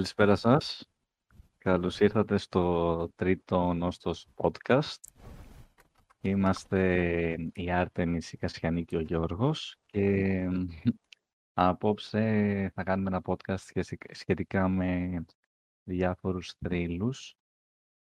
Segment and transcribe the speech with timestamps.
[0.00, 0.90] Καλησπέρα σας.
[1.58, 4.98] Καλώς ήρθατε στο τρίτο νόστος podcast.
[6.20, 10.46] Είμαστε η Άρτεμις, η Κασιανή και ο Γιώργος και
[11.52, 15.24] απόψε θα κάνουμε ένα podcast σχετικά με
[15.84, 17.36] διάφορους θρύλους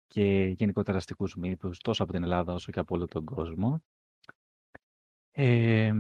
[0.08, 3.84] και γενικότερα αστικούς μύθους τόσο από την Ελλάδα όσο και από όλο τον κόσμο.
[5.32, 5.94] Ε,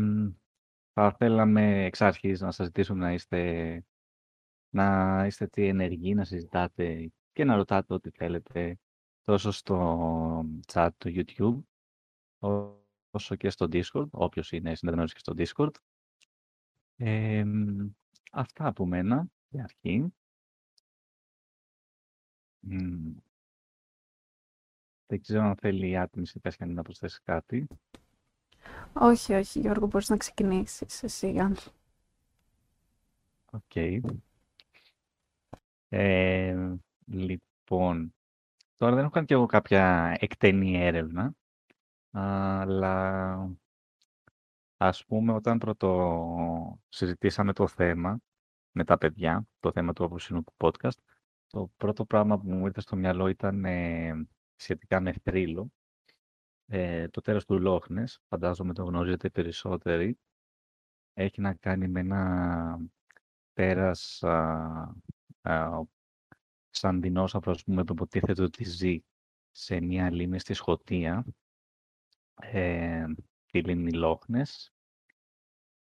[0.93, 3.83] θα θέλαμε εξ αρχής να σας ζητήσουμε να είστε,
[4.69, 8.77] να είστε τι ενεργοί, να συζητάτε και να ρωτάτε ό,τι θέλετε
[9.23, 11.59] τόσο στο chat του YouTube
[13.11, 15.71] όσο και στο Discord, όποιος είναι συνδεδεμένος και στο Discord.
[16.95, 17.43] Ε,
[18.31, 20.13] αυτά από μένα για αρχή.
[25.07, 26.25] Δεν ξέρω αν θέλει η άτιμη
[26.59, 27.67] ή να προσθέσει κάτι.
[28.93, 31.35] Όχι, όχι, Γιώργο, μπορείς να ξεκινήσεις εσύ.
[33.51, 33.61] OK.
[33.73, 33.99] Okay.
[35.89, 38.15] Ε, λοιπόν,
[38.77, 41.33] τώρα δεν έχω κάνει και εγώ κάποια εκτενή έρευνα,
[42.11, 43.57] αλλά
[44.77, 48.19] ας πούμε όταν πρωτοσυζητήσαμε το θέμα
[48.71, 50.97] με τα παιδιά, το θέμα του απόψινου podcast,
[51.47, 55.71] το πρώτο πράγμα που μου ήρθε στο μυαλό ήταν ε, σχετικά με θρύλο.
[56.65, 60.17] Ε, το τέρας του Λοχ Νες, φαντάζομαι το γνωρίζετε περισσότεροι,
[61.13, 62.79] έχει να κάνει με ένα
[63.53, 64.93] τέρας α, α,
[66.69, 69.03] σαν δεινόσαυρος, ας πούμε, που υποτίθεται ότι ζει
[69.51, 71.25] σε μια λίμνη στη Σκωτία,
[72.41, 73.05] ε,
[73.51, 74.73] τη λίμνη Λόχνες.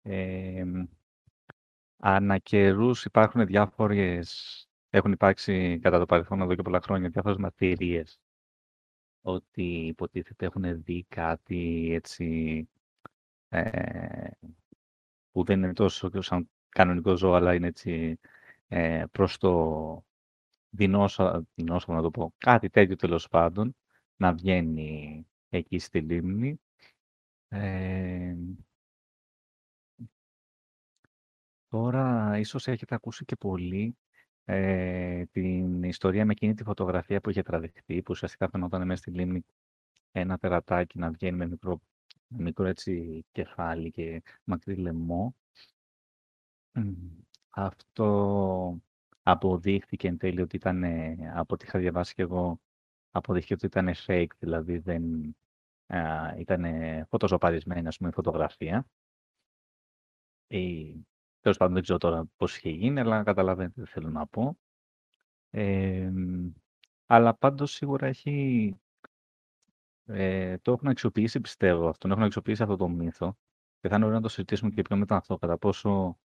[0.01, 0.63] Ε,
[1.97, 8.19] ανά καιρούς υπάρχουν διάφορες, έχουν υπάρξει κατά το παρελθόν εδώ και πολλά χρόνια διάφορες μαρτυρίες
[9.21, 12.67] ότι υποτίθεται έχουν δει κάτι έτσι
[13.49, 14.29] ε,
[15.31, 18.19] που δεν είναι τόσο σαν κανονικό ζώο, αλλά είναι έτσι
[18.73, 20.03] ε, προς το
[20.69, 21.45] δεινόσαυρο,
[21.87, 23.75] να το πω, κάτι τέτοιο τέλος πάντων,
[24.15, 26.59] να βγαίνει εκεί στη λίμνη.
[27.47, 28.35] Ε,
[31.67, 33.97] τώρα, ίσως έχετε ακούσει και πολύ
[34.45, 39.11] ε, την ιστορία με εκείνη τη φωτογραφία που είχε τραβηχτεί, που ουσιαστικά φαινόταν μέσα στη
[39.11, 39.45] λίμνη
[40.11, 41.81] ένα τερατάκι να βγαίνει με μικρό,
[42.27, 45.35] μικρό έτσι κεφάλι και μακρύ λαιμό.
[47.51, 48.81] Αυτό
[49.23, 50.83] αποδείχθηκε εν τέλει ότι ήταν,
[51.35, 52.59] από ό,τι είχα διαβάσει και εγώ,
[53.11, 55.35] αποδείχθηκε ότι ήταν fake, δηλαδή δεν
[56.37, 56.65] ήταν
[57.07, 58.87] φωτοζωπαρισμένη, ας πούμε, φωτογραφία.
[60.47, 60.95] Η,
[61.41, 64.57] Τέλος πάντων, δεν ξέρω τώρα πώς είχε γίνει, αλλά καταλαβαίνετε τι θέλω να πω.
[65.49, 66.11] Ε,
[67.05, 68.75] αλλά πάντως σίγουρα έχει.
[70.05, 72.11] Ε, το έχουν αξιοποιήσει, πιστεύω, αυτόν.
[72.11, 73.37] Έχουν αξιοποιήσει αυτό το μύθο.
[73.79, 76.30] Και θα είναι ωραίο να το συζητήσουμε και πιο μετά αυτό, κατά πόσο ε,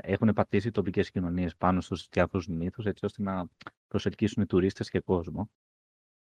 [0.00, 3.46] έχουν πατήσει τοπικές κοινωνίες πάνω στους διάφορους μύθους, έτσι ώστε να
[3.88, 5.50] προσελκύσουν οι τουρίστες και κόσμο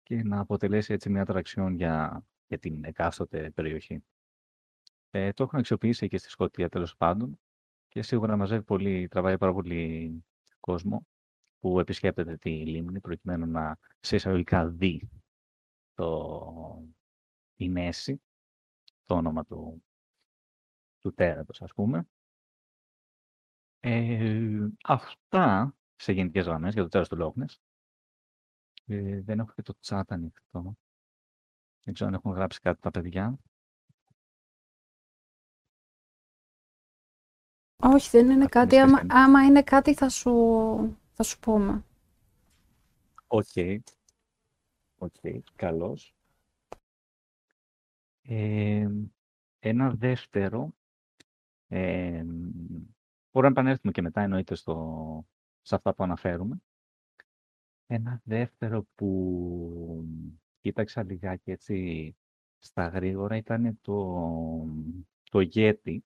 [0.03, 4.05] και να αποτελέσει έτσι μια ατραξιόν για, για την εκάστοτε περιοχή.
[5.11, 7.41] Ε, το έχουν αξιοποιήσει και στη Σκωτία τέλος πάντων
[7.89, 10.25] και σίγουρα μαζεύει πολύ, τραβάει πάρα πολύ
[10.61, 11.07] κόσμο
[11.59, 15.11] που επισκέπτεται τη λίμνη προκειμένου να σε εισαγωγικά δει
[15.95, 16.89] το,
[17.57, 18.23] η μέση,
[19.05, 19.83] το όνομα του,
[20.99, 22.09] του τέρατος ας πούμε.
[23.81, 27.61] Ε, αυτά σε γενικές γραμμές για το τέρας του Λόγνες.
[28.87, 30.77] Ε, δεν έχω και το chat ανοιχτό.
[31.83, 33.39] Δεν ξέρω αν έχουν γράψει κάτι τα παιδιά.
[37.83, 38.77] Όχι, δεν είναι κάτι.
[38.79, 40.31] Άμα, άμα είναι κάτι θα σου,
[41.13, 41.85] θα σου πούμε.
[43.27, 43.47] OK.
[43.55, 43.79] Okay.
[44.99, 45.39] OK, okay.
[45.55, 46.15] καλώς.
[48.23, 48.89] Ε,
[49.59, 50.73] ένα δεύτερο,
[51.69, 52.25] ε,
[53.33, 55.27] μπορούμε να επανέλθουμε και μετά εννοείται στο,
[55.63, 56.63] σε αυτά που αναφέρουμε.
[57.87, 60.05] Ένα δεύτερο που
[60.61, 62.17] κοίταξα λιγάκι έτσι
[62.59, 64.25] στα γρήγορα ήταν το,
[65.31, 65.99] το Yeti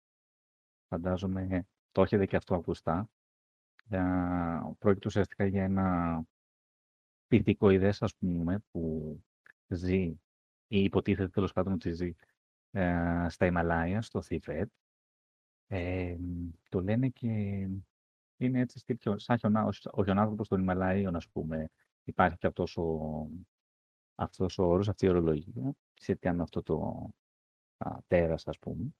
[0.89, 3.11] φαντάζομαι το έχετε και αυτό ακουστά.
[4.79, 6.23] πρόκειται ουσιαστικά για ένα
[7.27, 9.17] πυθικοειδές, ας πούμε, που
[9.69, 10.03] ζει
[10.67, 12.15] ή υποτίθεται τέλος πάντων ότι ζει
[12.71, 14.71] ε, στα Ιμαλάια, στο Θιβέτ.
[15.75, 16.17] Ε,
[16.69, 17.29] το λένε και
[18.37, 21.69] είναι έτσι στήλιο, σαν χιονά, ο χιονάνθρωπος των Ιμαλαίων, ας πούμε,
[22.05, 23.29] υπάρχει και αυτός ο,
[24.15, 27.09] αυτός ο όρος, αυτή η ορολογία, σχετικά με αυτό το
[27.77, 28.95] α, τέρας, ας πούμε.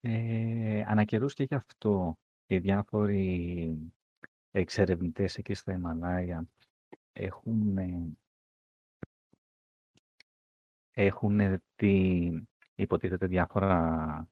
[0.00, 3.78] Ε, ανά και γι' αυτό οι διάφοροι
[4.50, 6.48] εξερευνητές εκεί στα Ιμαλάια
[7.12, 7.78] έχουν,
[10.90, 12.30] έχουν τι
[12.74, 14.28] υποτίθεται διάφορα,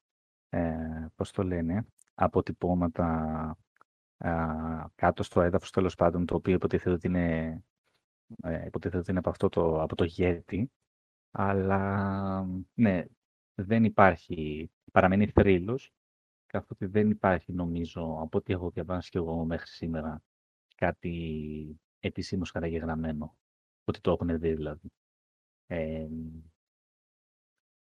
[0.53, 3.57] ε, πώς το λένε, αποτυπώματα
[4.95, 7.63] κάτω στο έδαφος τέλος πάντων, το οποίο υποτίθεται ότι είναι,
[8.43, 10.71] ε, υποτίθεται ότι είναι από, αυτό το, από το γέτη.
[11.31, 13.05] Αλλά ναι,
[13.55, 15.91] δεν υπάρχει, παραμένει θρύλος,
[16.45, 20.21] καθότι δεν υπάρχει νομίζω, από ό,τι έχω διαβάσει και εγώ μέχρι σήμερα,
[20.75, 23.37] κάτι επισήμως καταγεγραμμένο,
[23.83, 24.91] ότι το έχουν δει δηλαδή.
[25.67, 26.07] Ε,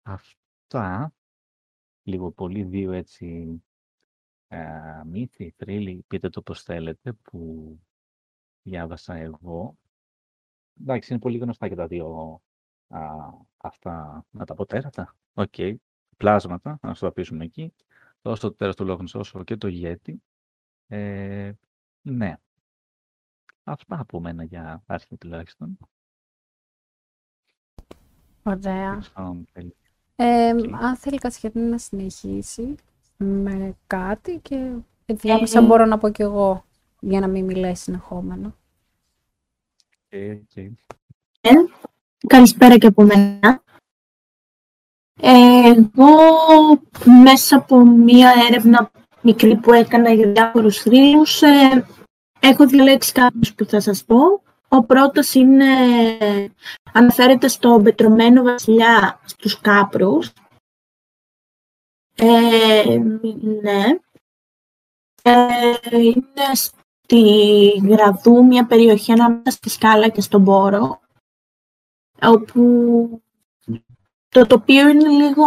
[0.02, 1.12] αυτά,
[2.06, 3.60] λίγο πολύ δύο έτσι
[4.48, 7.80] ε, μύθοι, θρύλοι, πείτε το πώς θέλετε, που
[8.62, 9.76] διάβασα εγώ.
[10.80, 12.40] Εντάξει, είναι πολύ γνωστά και τα δύο
[12.88, 13.00] α,
[13.56, 15.16] αυτά, να τα πω τέρατα.
[15.34, 15.52] OK.
[15.56, 15.74] Okay.
[16.16, 17.74] Πλάσματα, να σου τα πείσουμε εκεί.
[18.22, 20.14] Τόσο το τέρας του Λοχ Νες όσο και το Yeti.
[20.86, 21.52] Ε,
[22.02, 22.36] ναι.
[23.64, 25.78] Αυτά από μένα για αρχή τουλάχιστον.
[28.42, 29.02] Ωραία.
[30.16, 30.48] Ε,
[30.80, 32.74] αν θέλει Κατερίνα να συνεχίσει
[33.16, 34.70] με κάτι και
[35.06, 36.64] διάβασα ε, μπορώ να πω κι εγώ
[37.00, 38.54] για να μην μιλάει συνεχόμενο.
[40.10, 40.68] Okay, okay.
[41.40, 41.50] Ε,
[42.26, 43.62] καλησπέρα και από μένα.
[45.20, 46.16] Εγώ
[47.22, 48.90] μέσα από μία έρευνα
[49.22, 51.86] μικρή που έκανα για διάφορους θρύλους ε,
[52.40, 54.42] έχω διαλέξει κάποιους που θα σας πω.
[54.76, 55.74] Ο πρώτος είναι,
[56.92, 60.32] αναφέρεται στο πετρωμένο βασιλιά στους Κάπρους.
[62.16, 62.98] Ε,
[63.62, 63.84] ναι.
[65.22, 67.22] Ε, είναι στη
[67.88, 71.00] Γραδού, μια περιοχή ανάμεσα στη Σκάλα και στον Πόρο,
[72.22, 72.62] όπου
[74.28, 75.44] το τοπίο είναι λίγο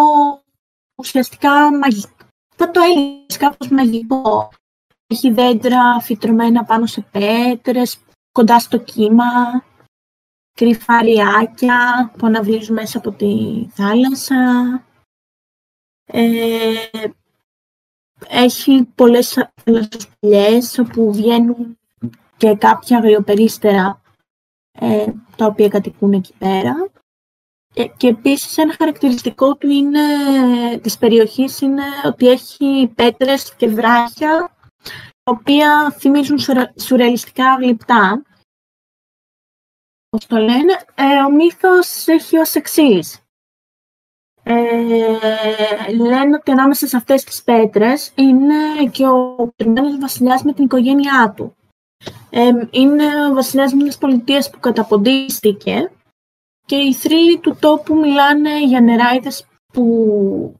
[0.96, 2.16] ουσιαστικά μαγικό.
[2.56, 4.50] Θα το έλεγες κάπως μαγικό.
[5.08, 8.00] Έχει δέντρα φυτρωμένα πάνω σε πέτρες,
[8.32, 9.64] κοντά στο κύμα,
[10.54, 14.84] κρυφαριάκια που αναβλύζουν μέσα από τη θάλασσα.
[16.06, 16.76] Ε,
[18.28, 21.80] έχει πολλές θαλασσοσπηλιές όπου βγαίνουν
[22.38, 24.02] και κάποια αγριοπερίστερα
[24.72, 25.06] ε,
[25.36, 26.90] τα οποία κατοικούν εκεί πέρα.
[27.74, 30.00] Και, και επίσης ένα χαρακτηριστικό του είναι,
[30.82, 34.56] της περιοχής είναι ότι έχει πέτρες και βράχια
[35.19, 36.40] τα οποία θυμίζουν
[36.80, 38.24] σουρεαλιστικά γλυπτά.
[40.10, 43.24] Πώς το λένε, ε, ο μύθος έχει ως εξής.
[44.44, 50.64] Ε, λένε ότι ανάμεσα σε αυτές τις πέτρες είναι και ο κρυμμένος βασιλιάς με την
[50.64, 51.56] οικογένειά του.
[52.30, 55.92] Ε, είναι ο βασιλιάς μιας πολιτείας που καταποντίστηκε
[56.66, 60.56] και οι θρύλοι του τόπου μιλάνε για νεράιδες που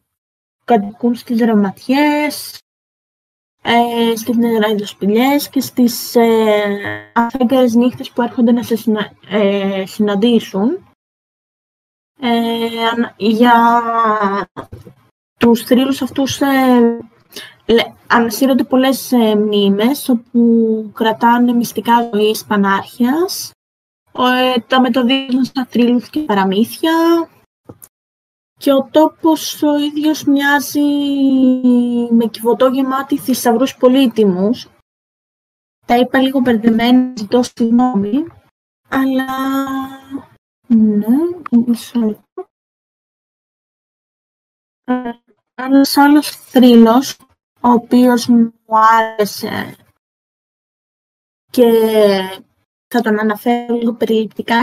[0.66, 2.60] κατοικούν στις δραματιές,
[3.72, 8.76] ε, στις νεράιδες και στις ε, αφέγγαρες νύχτες που έρχονται να σε
[9.30, 10.84] ε, συναντήσουν.
[12.22, 12.30] Ε,
[13.18, 13.82] για
[15.40, 16.46] τους θρύλους αυτούς ε,
[18.08, 23.52] ανασύρονται πολλές ε, μνήμες όπου κρατάνε μυστικά ζωής πανάρχιας
[24.12, 26.94] ε, τα μεταδίδουν στα θρύλους και παραμύθια
[28.60, 30.80] και ο τόπος ο ίδιος μοιάζει
[32.12, 34.68] με κυβωτό γεμάτι θησαυρούς πολύτιμους.
[35.86, 38.26] Τα είπα λίγο μπερδεμένα, ζητώ συγγνώμη,
[38.90, 39.26] αλλά
[40.68, 41.18] ναι,
[41.50, 42.48] μισό λεπτό.
[45.56, 47.18] Ένας άλλος θρύλος,
[47.62, 49.76] ο οποίος μου άρεσε
[51.52, 51.72] και
[52.88, 54.56] θα τον αναφέρω λίγο περιληπτικά.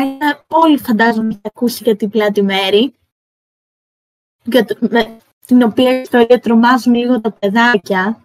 [0.47, 2.95] Όλοι φαντάζομαι ότι ακούσει για την πλάτη μέρη,
[4.47, 8.21] για το, με την οποία ιστορία τρομάζουν λίγο τα παιδάκια.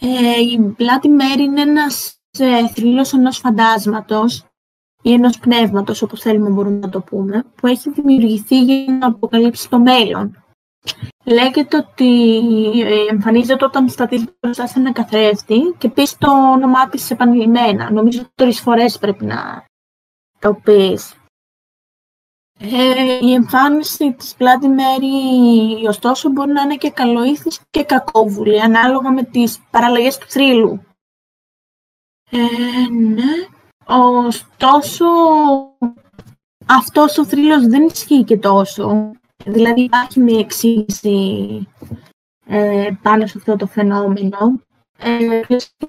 [0.00, 4.44] Ε, η πλάτη μέρη είναι ένας ε, θρύλος ενός φαντάσματος
[5.02, 9.68] ή ενός πνεύματος, όπως θέλουμε μπορούμε να το πούμε, που έχει δημιουργηθεί για να αποκαλύψει
[9.68, 10.44] το μέλλον.
[11.24, 12.30] Λέγεται ότι
[12.80, 17.90] ε, εμφανίζεται όταν σταθείς μπροστά σε ένα καθρέφτη και πεις το όνομά της επανειλημμένα.
[17.90, 19.64] Νομίζω ότι τρεις φορές πρέπει να
[20.38, 21.14] το πεις.
[22.58, 29.10] Ε, η εμφάνιση της πλάτη μέρη, ωστόσο, μπορεί να είναι και καλοήθης και κακόβουλη, ανάλογα
[29.10, 30.82] με τις παραλλαγές του θρύλου.
[32.30, 32.38] Ε,
[32.92, 33.32] ναι.
[33.86, 35.04] Ωστόσο,
[36.66, 39.10] αυτός ο θρύλος δεν ισχύει και τόσο.
[39.44, 41.68] Δηλαδή υπάρχει μια εξήγηση
[42.46, 44.60] ε, πάνω σε αυτό το φαινόμενο.
[44.98, 45.40] Ε,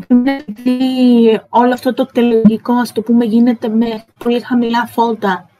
[0.07, 5.56] επειδή όλο αυτό το τελεγικό, ας το πούμε, γίνεται με πολύ χαμηλά φώτα και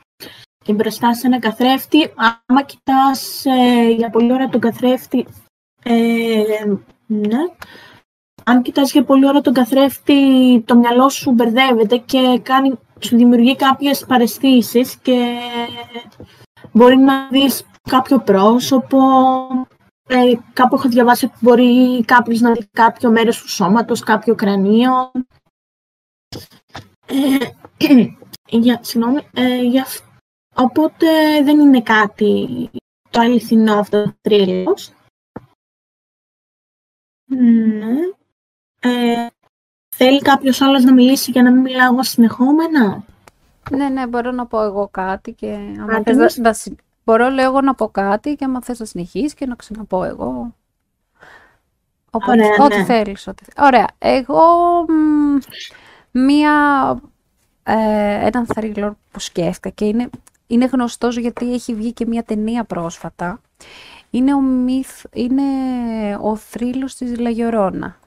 [0.73, 5.27] μπροστά σε ένα καθρέφτη, άμα κοιτάς ε, για πολύ ώρα τον καθρέφτη,
[5.83, 6.43] ε,
[7.05, 7.39] ναι,
[8.43, 13.55] αν κοιτάς για πολύ ώρα τον καθρέφτη, το μυαλό σου μπερδεύεται και κάνει, σου δημιουργεί
[13.55, 15.37] κάποιες παρεστήσεις και
[16.71, 18.99] μπορεί να δεις κάποιο πρόσωπο,
[20.09, 25.11] Ε, κάπου έχω διαβάσει ότι μπορεί κάποιος να δει κάποιο μέρος του σώματος, κάποιο κρανίο.
[27.05, 27.37] Ε,
[28.59, 29.85] για, συγγνώμη, ε, για,
[30.57, 31.07] οπότε
[31.43, 32.69] δεν είναι κάτι
[33.09, 34.91] το αληθινό αυτό το θρύλος.
[37.25, 37.95] Ναι.
[38.79, 39.27] Ε,
[39.95, 43.03] θέλει κάποιος άλλος να μιλήσει για να μην μιλάω εγώ συνεχόμενα;
[43.71, 46.55] Ναι, ναι, μπορώ να πω εγώ κάτι και άμα θες να,
[47.03, 50.55] μπορώ λέω εγώ να πω κάτι και άμα θες να συνεχίσεις και να ξαναπώ εγώ.
[52.11, 52.83] Οπότε, Ωραία, ό,τι ναι.
[52.83, 53.27] θέλεις.
[53.27, 53.43] Ό,τι...
[53.57, 53.87] Ωραία.
[53.97, 54.41] Εγώ
[56.11, 56.53] μία,
[57.63, 60.09] ε, έναν θρύλο που σκέφτηκα και είναι,
[60.47, 63.41] είναι γνωστός γιατί έχει βγει και μία ταινία πρόσφατα.
[64.09, 65.43] Είναι ο, μυθ, είναι
[66.21, 67.99] ο θρύλος της Λαγιορώνα.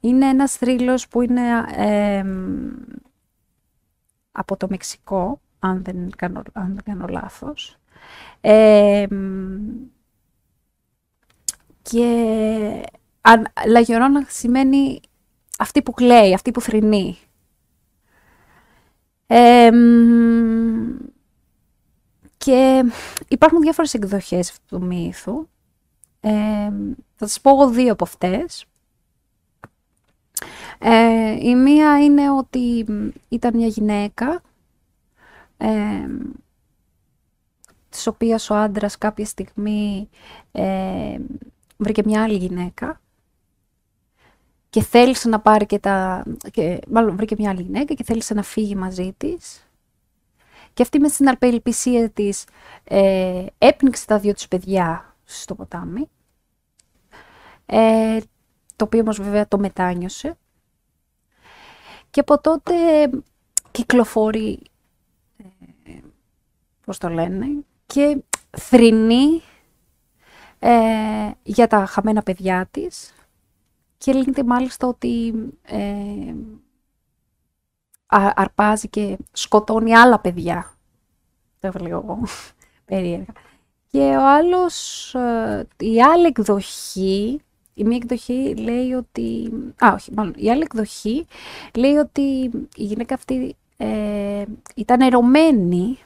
[0.00, 1.42] Είναι ένας θρύλος που είναι
[4.32, 7.78] από το Μεξικό, αν δεν κάνω, αν δεν κάνω λάθος.
[11.82, 12.06] και
[13.20, 15.00] αν, Λαγιορώνα σημαίνει
[15.58, 17.18] αυτή που κλαίει, αυτή που θρυνεί.
[22.36, 22.84] Και
[23.28, 25.48] υπάρχουν διάφορες εκδοχές αυτού του μύθου.
[27.14, 28.66] θα σας πω εγώ δύο από αυτές.
[30.78, 32.86] Ε, η μία είναι ότι
[33.28, 34.42] ήταν μια γυναίκα
[35.56, 36.08] ε,
[37.88, 40.08] της οποίας ο άντρας κάποια στιγμή
[40.52, 41.18] ε,
[41.76, 43.00] βρήκε μια άλλη γυναίκα
[44.74, 46.24] και θέλησε να πάρει και τα...
[46.50, 49.68] Και, μάλλον βρήκε μια άλλη γυναίκα και θέλησε να φύγει μαζί της.
[50.72, 52.44] Και αυτή με την απελπισία της
[52.84, 56.08] ε, έπνιξε τα δύο τους παιδιά στο ποτάμι.
[57.66, 58.18] Ε,
[58.76, 60.36] το οποίο όμως βέβαια το μετάνιωσε.
[62.10, 62.74] Και από τότε
[63.70, 64.58] κυκλοφορεί,
[65.84, 65.92] ε,
[66.84, 67.46] πώς το λένε,
[67.86, 69.42] και θρυνεί
[70.58, 73.14] ε, για τα χαμένα παιδιά της
[74.04, 76.34] και λέγεται μάλιστα ότι ε,
[78.34, 80.74] αρπάζει και σκοτώνει άλλα παιδιά.
[81.60, 82.18] Το έβαλε εγώ
[82.84, 83.32] περίεργα.
[83.90, 87.40] Και ο άλλος, ε, η άλλη εκδοχή
[87.74, 89.52] η μία εκδοχή λέει ότι...
[89.84, 91.26] Α, όχι, μάλλον η άλλη εκδοχή
[91.74, 94.44] λέει ότι η γυναίκα αυτή ε,
[94.74, 95.98] ήταν ερωμένη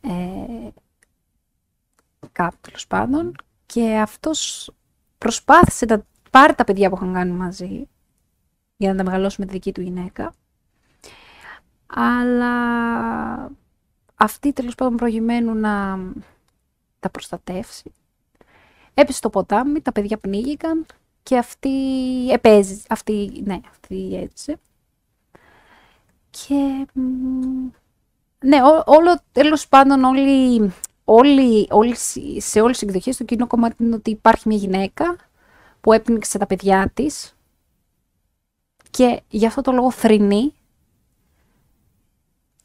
[0.00, 0.68] ε,
[2.32, 3.34] κάπου τέλος πάντων
[3.66, 4.70] και αυτός
[5.18, 7.88] προσπάθησε να πάρει τα παιδιά που είχαν κάνει μαζί
[8.76, 10.34] για να τα μεγαλώσει με τη δική του γυναίκα
[11.86, 12.52] αλλά
[14.14, 15.98] αυτή τέλος πάντων προγειμένου να
[17.00, 17.92] τα προστατεύσει
[18.98, 20.86] Έπεσε στο ποτάμι, τα παιδιά πνίγηκαν
[21.22, 21.70] και αυτή
[22.30, 24.56] επέζει, αυτή, ναι, αυτή έτσι.
[26.30, 26.86] Και
[28.40, 30.72] ναι, ό, όλο, τέλος πάντων όλοι,
[31.08, 31.96] όλοι, όλοι,
[32.38, 35.16] σε όλες τις εκδοχές το κοινό κομμάτι είναι ότι υπάρχει μια γυναίκα
[35.80, 37.36] που έπνιξε τα παιδιά της
[38.90, 40.52] και γι' αυτό το λόγο θρυνεί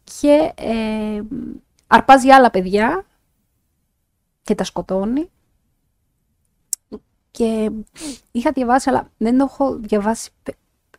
[0.03, 1.21] και ε,
[1.88, 3.05] αρπάζει άλλα παιδιά
[4.41, 5.29] και τα σκοτώνει.
[7.31, 7.71] Και
[8.31, 10.29] είχα διαβάσει, αλλά δεν το έχω διαβάσει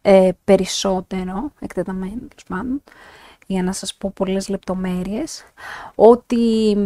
[0.02, 2.82] ε, περισσότερο, εκτεταμένος τέλο πάντων,
[3.52, 5.44] για να σας πω πολλές λεπτομέρειες,
[5.94, 6.76] ότι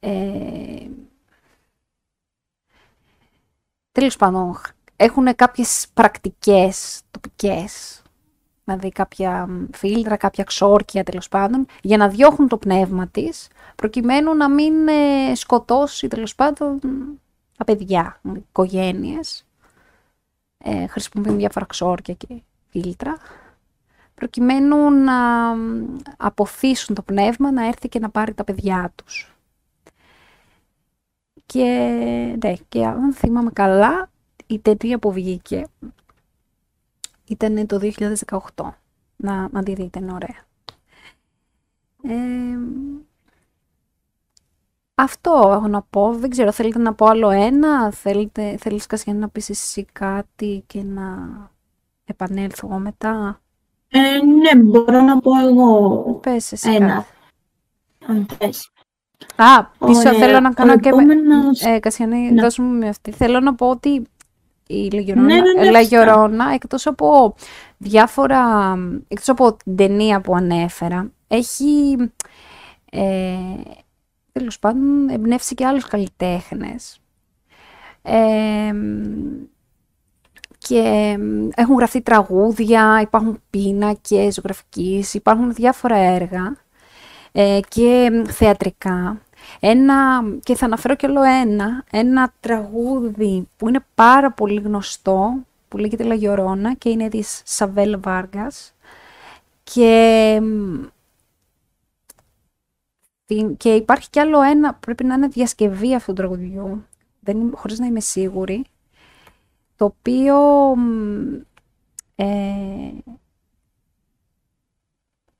[0.00, 0.86] ε,
[3.92, 4.60] τέλος πάντων
[4.96, 8.02] έχουν κάποιες πρακτικές τοπικές,
[8.64, 14.50] δηλαδή κάποια φίλτρα, κάποια ξόρκια τέλος πάντων, για να διώχνουν το πνεύμα της, προκειμένου να
[14.50, 16.80] μην ε, σκοτώσει τέλος πάντων
[17.56, 19.46] τα παιδιά, οικογένειες.
[20.58, 22.26] Ε, χρησιμοποιούν διάφορα ξόρκια και
[22.70, 23.16] φίλτρα,
[24.22, 25.50] προκειμένου να
[26.16, 29.34] αποθήσουν το πνεύμα να έρθει και να πάρει τα παιδιά τους.
[31.46, 31.64] Και,
[32.44, 34.10] ναι, και αν θυμάμαι καλά,
[34.46, 35.66] η ταινία που βγήκε
[37.24, 37.92] ήταν το
[38.54, 38.68] 2018.
[39.16, 40.44] Να, να τη δείτε, είναι ωραία.
[42.02, 42.58] Ε,
[44.94, 46.14] αυτό έχω να πω.
[46.14, 50.82] Δεν ξέρω, θέλετε να πω άλλο ένα, θέλετε, θέλεις Κασιανή να πεις εσύ κάτι και
[50.82, 51.28] να
[52.04, 53.41] επανέλθω εγώ μετά;
[53.94, 57.06] Ε, ναι, μπορώ να πω εγώ Πες εσύ ένα.
[58.06, 58.70] Αν θες.
[59.36, 61.60] Α, πίσω θέλω να κάνω και επόμενος...
[61.62, 61.74] με...
[61.74, 62.42] Ε, Κασιανή, ναι.
[62.42, 63.10] δώσ' μου με αυτή.
[63.10, 64.02] Θέλω να πω ότι
[64.66, 65.40] η Λαγιορώνα, ναι,
[66.44, 67.34] ναι, ναι, εκτός από
[67.76, 68.74] διάφορα,
[69.08, 71.96] εκτός από την ταινία που ανέφερα, έχει...
[72.90, 73.36] Ε,
[74.32, 77.00] τέλος πάντων εμπνεύσει και άλλους καλλιτέχνες.
[80.68, 81.16] Και
[81.54, 86.56] έχουν γραφτεί τραγούδια, υπάρχουν πίνακες ζωγραφικής, υπάρχουν διάφορα έργα
[87.32, 89.20] ε, και θεατρικά,
[89.60, 95.34] Ένα, και θα αναφέρω κι άλλο ένα, ένα τραγούδι που είναι πάρα πολύ γνωστό,
[95.68, 98.74] που λέγεται Λαγιορώνα και είναι της Σαβέλ Βάργας.
[99.62, 100.40] Και,
[103.56, 106.86] και υπάρχει κι άλλο ένα, πρέπει να είναι διασκευή αυτού του τραγουδιού,
[107.20, 108.64] δεν, χωρίς να είμαι σίγουρη,
[109.82, 110.36] το οποίο
[112.14, 112.26] ε,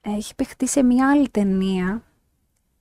[0.01, 2.03] έχει παιχτεί σε μια άλλη ταινία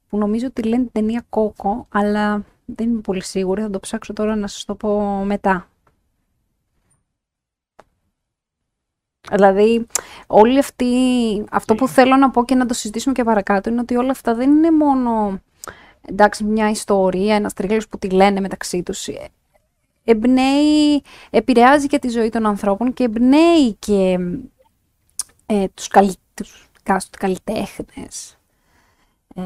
[0.09, 4.35] που νομίζω ότι λένε ταινία Κόκο, αλλά δεν είμαι πολύ σίγουρη, θα το ψάξω τώρα
[4.35, 5.69] να σας το πω μετά.
[9.31, 9.87] Δηλαδή,
[10.27, 10.93] όλη αυτή,
[11.51, 14.35] αυτό που θέλω να πω και να το συζητήσουμε και παρακάτω είναι ότι όλα αυτά
[14.35, 15.41] δεν είναι μόνο
[16.01, 19.07] εντάξει, μια ιστορία, ένας τρίλος που τη λένε μεταξύ τους.
[20.03, 24.17] Εμπνέει, επηρεάζει και τη ζωή των ανθρώπων και εμπνέει και
[25.45, 26.69] ε, τους, καλ, τους
[27.09, 28.37] καλλιτέχνες.
[29.35, 29.41] Ε,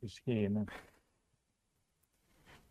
[0.00, 0.64] Ισχύει, ναι.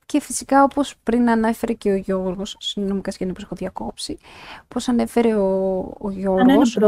[0.08, 4.18] Και φυσικά όπως πριν ανέφερε και ο Γιώργος, συγγνώμη Κασιανή που έχω διακόψει,
[4.64, 6.80] όπως ανέφερε ο, ο Γιώργος,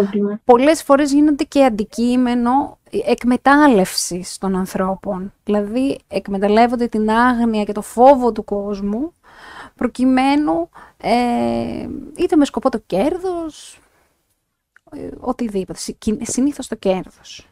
[0.43, 5.33] πολλές φορές γίνονται και αντικείμενο εκμετάλλευσης των ανθρώπων.
[5.43, 9.13] Δηλαδή εκμεταλλεύονται την άγνοια και το φόβο του κόσμου,
[9.75, 13.79] προκειμένου ε, είτε με σκοπό το κέρδος,
[14.91, 15.79] ε, οτιδήποτε,
[16.21, 17.47] συνήθως το κέρδος.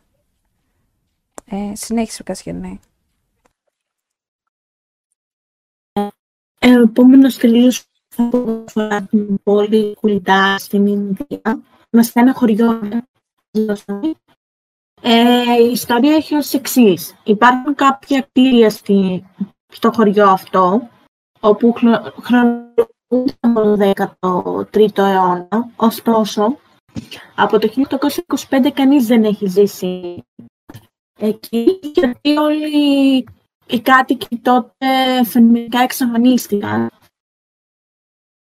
[1.45, 2.79] Ε, συνέχισε Κασιανή.
[6.59, 8.29] Ε, ο επόμενος τελείως θα
[8.67, 11.61] αφορά την πόλη Κουλιτά στην Ινδία.
[11.89, 12.79] Είμαστε ένα χωριό.
[15.01, 17.15] Ε, η ιστορία έχει ως εξής.
[17.23, 19.25] Υπάρχουν κάποια κτίρια στη,
[19.67, 20.89] στο χωριό αυτό,
[21.39, 21.73] όπου
[22.21, 25.69] χρονολογούνται το 13ο αιώνα.
[25.75, 26.57] Ωστόσο,
[27.35, 27.69] από το
[28.49, 30.23] 1825 κανείς δεν έχει ζήσει
[31.19, 33.25] εκεί, γιατί όλοι
[33.69, 34.87] οι κάτοικοι τότε
[35.23, 36.89] φαινομενικά εξαφανίστηκαν.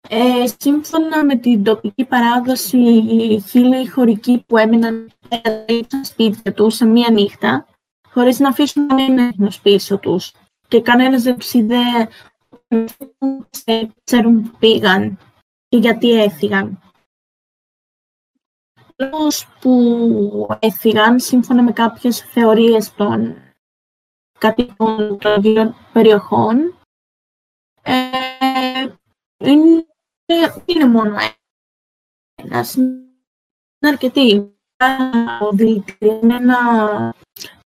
[0.09, 5.11] Ε, σύμφωνα με την τοπική παράδοση, οι χίλιοι χωρικοί που έμειναν
[5.85, 7.67] στα σπίτια τους σε μία νύχτα,
[8.09, 10.31] χωρίς να αφήσουν κανένα πίσω τους.
[10.67, 11.77] Και κανένας δεν τους είδε
[14.03, 15.17] ξέρουν που πήγαν
[15.67, 16.81] και γιατί έφυγαν.
[18.95, 23.35] Λόγος που έφυγαν, σύμφωνα με κάποιες θεωρίες των
[24.37, 26.77] κατοίκων των δύο περιοχών
[27.81, 28.87] ε,
[29.37, 29.85] είναι,
[30.65, 31.17] είναι μόνο
[32.35, 32.73] ένας.
[32.75, 33.07] Είναι
[33.79, 34.51] αρκετοί.
[35.51, 37.13] Δηλητηριασμένα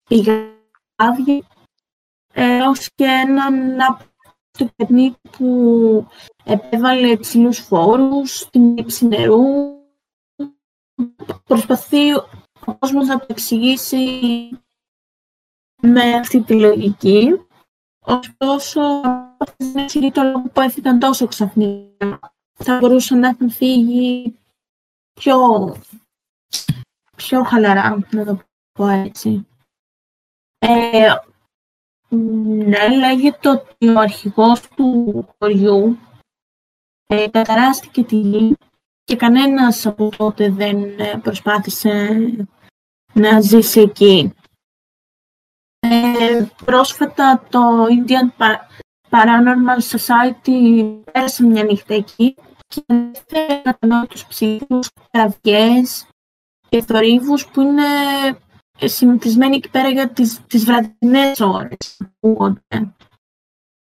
[0.09, 1.43] πηγάδια
[2.33, 3.77] έως και έναν
[4.57, 4.75] του
[5.37, 6.07] που
[6.43, 9.43] επέβαλε ψηλού φόρους, την ύψη νερού.
[11.43, 12.13] Προσπαθεί
[12.65, 13.97] ο κόσμος να το εξηγήσει
[15.81, 17.41] με αυτή τη λογική.
[18.05, 18.81] Ωστόσο,
[19.57, 22.19] δεν έχει το λόγο που έφυγαν τόσο ξαφνικά.
[22.53, 24.35] Θα μπορούσαν να έχουν φύγει
[25.13, 25.37] πιο,
[27.15, 28.39] πιο χαλαρά, να το
[28.71, 29.47] πω έτσι.
[30.59, 31.15] Ε,
[32.15, 35.97] ναι, λέγεται ότι ο αρχηγός του χωριού
[37.07, 38.55] ε, καταράστηκε τη γη
[39.03, 42.19] και κανένας από τότε δεν ε, προσπάθησε
[43.13, 44.33] να ζήσει εκεί.
[45.91, 48.45] Ε, πρόσφατα το Indian
[49.09, 52.35] Paranormal Society πέρασε μια νύχτα εκεί
[52.67, 56.07] και έφερε τους ψήφους, κραυγές
[56.69, 57.83] και θορύβους που είναι
[58.79, 61.97] συνηθισμένοι εκεί πέρα για τις, τις βραδινές ώρες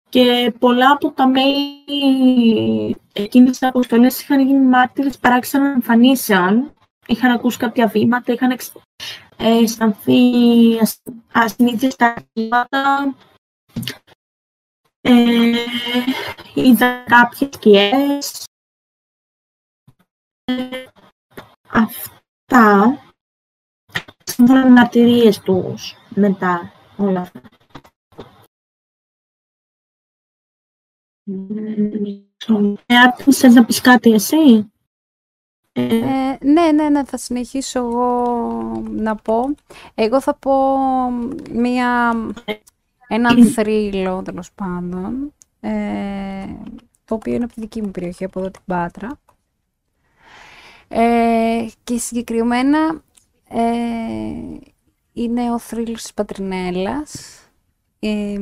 [0.08, 6.72] Και πολλά από τα μέλη εκείνης της αποστολής είχαν γίνει μάρτυρες παράξενων εμφανίσεων.
[7.06, 8.56] Είχαν ακούσει κάποια βήματα, είχαν
[9.36, 10.20] αισθανθεί
[11.32, 13.14] ασυνήθιστα κλίματα.
[15.00, 15.52] Ε,
[16.54, 18.44] είδα κάποιες σκιές.
[20.44, 20.84] Ε,
[21.70, 22.98] αυτά
[24.24, 27.40] σύμφωνα με μαρτυρίες τους μετά όλα αυτά.
[32.86, 34.72] Ε, θες να πεις κάτι εσύ;
[35.76, 38.22] Ε, ναι, ναι, ναι, θα συνεχίσω εγώ
[38.90, 39.54] να πω.
[39.94, 40.52] Εγώ θα πω
[41.52, 42.12] μία,
[43.08, 46.46] ένα θρύλο, τέλος πάντων, ε,
[47.04, 49.20] το οποίο είναι από τη δική μου περιοχή, από εδώ την Πάτρα.
[50.88, 53.02] Ε, και συγκεκριμένα
[53.48, 53.62] ε,
[55.12, 57.38] είναι ο θρύλος της Πατρινέλας.
[57.98, 58.40] Ε,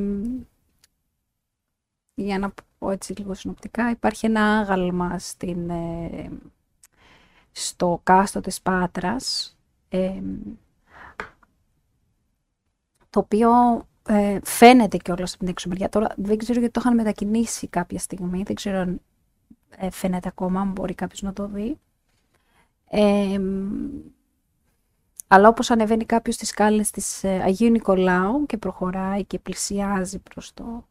[2.14, 6.30] για να πω έτσι λίγο συνοπτικά, υπάρχει ένα άγαλμα στην, ε,
[7.52, 9.56] στο κάστο της Πάτρας,
[13.10, 13.50] το οποίο
[14.08, 15.88] ε, φαίνεται και όλα από την έξω μεριά.
[15.88, 18.42] Τώρα δεν ξέρω γιατί το είχαν μετακινήσει κάποια στιγμή.
[18.42, 19.00] Δεν ξέρω αν
[19.76, 21.78] ε, φαίνεται ακόμα, αν μπορεί κάποιος να το δει.
[22.88, 23.40] Ε,
[25.26, 30.54] αλλά όπως ανεβαίνει κάποιος στις σκάλες της ε, Αγίου Νικολάου και προχωράει και πλησιάζει προς
[30.54, 30.86] το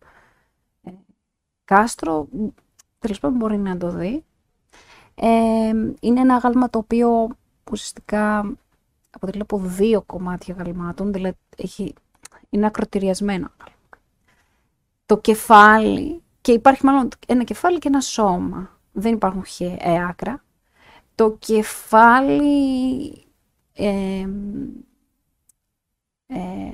[0.84, 0.92] ε,
[1.66, 2.28] κάστρο,
[3.00, 4.26] τέλος πάντων μπορεί να το δει.
[5.16, 7.28] Ε, είναι ένα άγαλμα το οποίο
[7.72, 8.54] ουσιαστικά
[9.12, 11.94] αποτελεί από δύο κομμάτια γαλμάτων, δηλαδή έχει,
[12.50, 13.52] είναι ακροτηριασμένο.
[15.06, 20.44] Το κεφάλι, και υπάρχει μάλλον ένα κεφάλι και ένα σώμα, δεν υπάρχουν ε, άκρα.
[21.16, 23.12] Το κεφάλι
[23.74, 24.28] ε,
[26.28, 26.72] ε,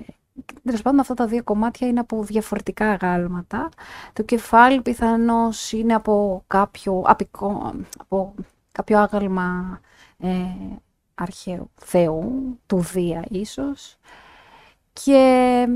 [0.64, 3.70] Τέλος πάντων, αυτά τα δύο κομμάτια είναι από διαφορετικά γάλματα.
[4.14, 8.36] Το κεφάλι πιθανώς είναι από κάποιο, απικό, από
[8.72, 9.80] κάποιο άγαλμα
[10.18, 10.46] ε,
[11.16, 13.98] αρχαίου θεού, του Δία ίσως.
[14.94, 15.68] Και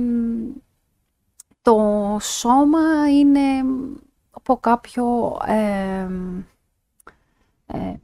[1.61, 3.65] το σώμα είναι
[4.31, 6.07] από κάποιο ε,
[7.65, 7.95] ε,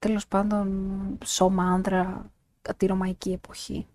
[0.00, 2.30] τέλος πάντων σώμα άνδρα
[2.76, 3.86] τη ρωμαϊκή εποχή.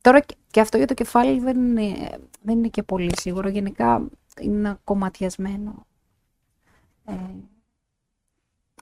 [0.00, 3.48] Τώρα και αυτό για το κεφάλι δεν είναι, δεν είναι και πολύ σίγουρο.
[3.48, 4.08] Γενικά
[4.40, 5.86] είναι κομματιασμένο.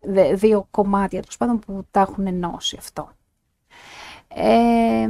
[0.02, 3.10] Ε, δύο κομμάτια τέλος πάντων που τα έχουν ενώσει αυτό.
[4.28, 5.08] Ε,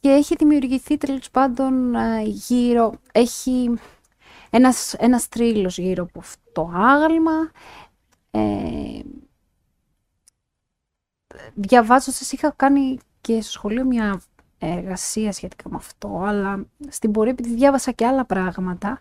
[0.00, 3.74] και έχει δημιουργηθεί τέλος πάντων ε, γύρω, έχει
[4.50, 7.50] ένας, ένας τρίλος γύρω από αυτό το άγαλμα.
[8.30, 9.00] Ε,
[11.54, 14.20] διαβάζοντας, είχα κάνει και στο σχολείο μια
[14.58, 18.98] εργασία σχετικά με αυτό, αλλά στην πορεία, επειδή διάβασα και άλλα πράγματα,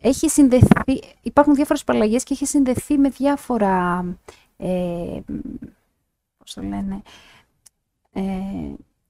[0.00, 4.04] έχει συνδεθεί, υπάρχουν διάφορες παραλλαγές και έχει συνδεθεί με διάφορα,
[4.56, 5.20] ε,
[6.38, 7.02] πώς το λένε,
[8.12, 8.22] ε,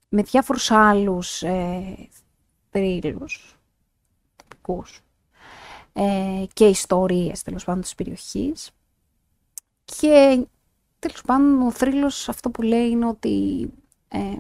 [0.09, 2.09] με διάφορους άλλους ε,
[2.71, 3.57] θρύλους,
[4.37, 5.01] τοπικούς
[5.93, 8.71] ε, και ιστορίες, τέλος πάντων, της περιοχής.
[9.85, 10.47] Και
[10.99, 13.69] τέλος πάντων ο θρύλος αυτό που λέει είναι ότι
[14.09, 14.39] ε,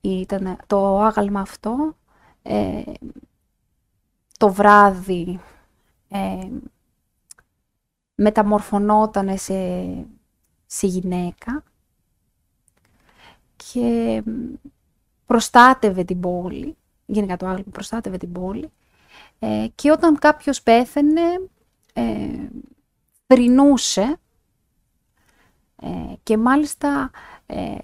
[0.00, 1.96] ήταν το άγαλμα αυτό
[2.42, 2.82] ε,
[4.38, 5.40] το βράδυ
[6.08, 6.48] ε,
[8.14, 9.54] μεταμορφωνόταν σε,
[10.66, 11.62] σε γυναίκα
[13.56, 14.22] και
[15.26, 18.70] προστάτευε την πόλη, γενικά το άγαλμα προστάτευε την πόλη
[19.38, 21.50] ε, και όταν κάποιος πέθαινε
[21.92, 22.48] ε,
[25.80, 27.10] ε, και μάλιστα
[27.46, 27.76] ε,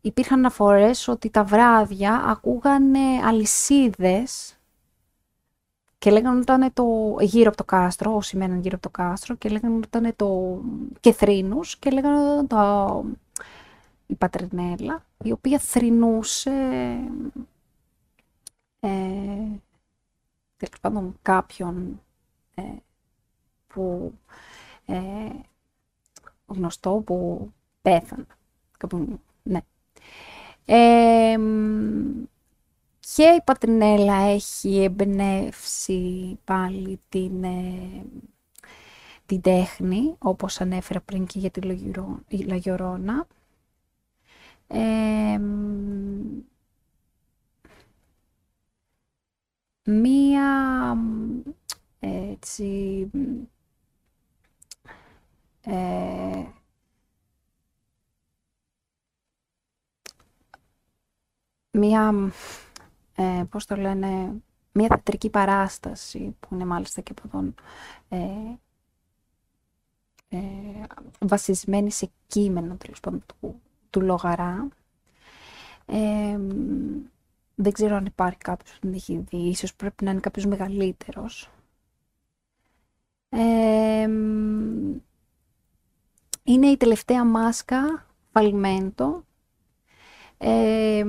[0.00, 4.56] υπήρχαν αναφορές ότι τα βράδια ακούγανε αλυσίδες
[5.98, 9.34] και λέγανε ότι ήταν το γύρω από το κάστρο, όσοι μέναν γύρω από το κάστρο
[9.34, 10.60] και λέγανε ότι ήταν το
[11.00, 13.04] και θρήνους και λέγανε ότι ήταν το...
[14.06, 16.50] η πατρινέλα η οποία θρηνούσε
[18.80, 18.88] ε,
[20.56, 22.00] τέλος πάντων κάποιον
[22.54, 22.62] ε,
[23.66, 24.12] που
[24.86, 25.30] ε,
[26.52, 27.48] γνωστό που
[27.82, 28.26] πέθανε.
[29.42, 29.60] Ναι.
[33.00, 38.02] και η Πατρινέλα έχει εμπνεύσει πάλι την, ε,
[39.26, 41.60] την τέχνη, όπως ανέφερα πριν και για τη
[42.30, 43.26] Λαγιορώνα.
[49.84, 50.96] μία
[52.00, 53.10] έτσι
[55.64, 56.44] ε,
[61.70, 62.12] μία,
[63.14, 67.54] ε, πώς το λένε, μία θεατρική παράσταση που είναι μάλιστα και από τον
[68.08, 68.58] ε,
[70.28, 70.38] ε,
[71.18, 72.76] βασισμένη σε κείμενο
[73.26, 74.68] του, του Λογαρά.
[75.86, 76.38] Ε,
[77.54, 81.50] δεν ξέρω αν υπάρχει κάποιος που την έχει δει, ίσως πρέπει να είναι κάποιος μεγαλύτερος.
[83.28, 84.08] Ε,
[86.42, 89.24] είναι η τελευταία μάσκα φαλμέντο.
[90.38, 91.04] Ε,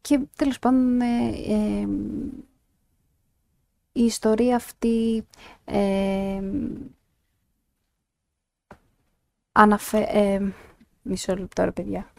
[0.00, 1.88] και τέλος πάντων ε,
[3.92, 5.26] η ιστορία αυτή
[5.64, 6.42] ε,
[9.52, 10.52] αναφε...
[11.02, 12.12] μισό λεπτό ρε παιδιά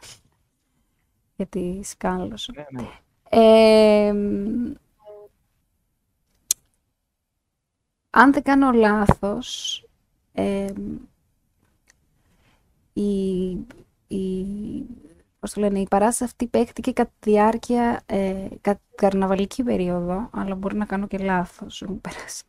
[1.35, 2.53] γιατί σκάλωσα.
[2.55, 2.89] Ναι, ναι
[8.09, 9.83] αν δεν κάνω λάθος,
[12.93, 13.49] η,
[14.07, 14.45] η,
[15.39, 20.55] πώς το λένε, η παράσταση αυτή παίχτηκε κατά τη διάρκεια, ε, κατά καρναβαλική περίοδο, αλλά
[20.55, 22.43] μπορεί να κάνω και λάθος, μου πέρασε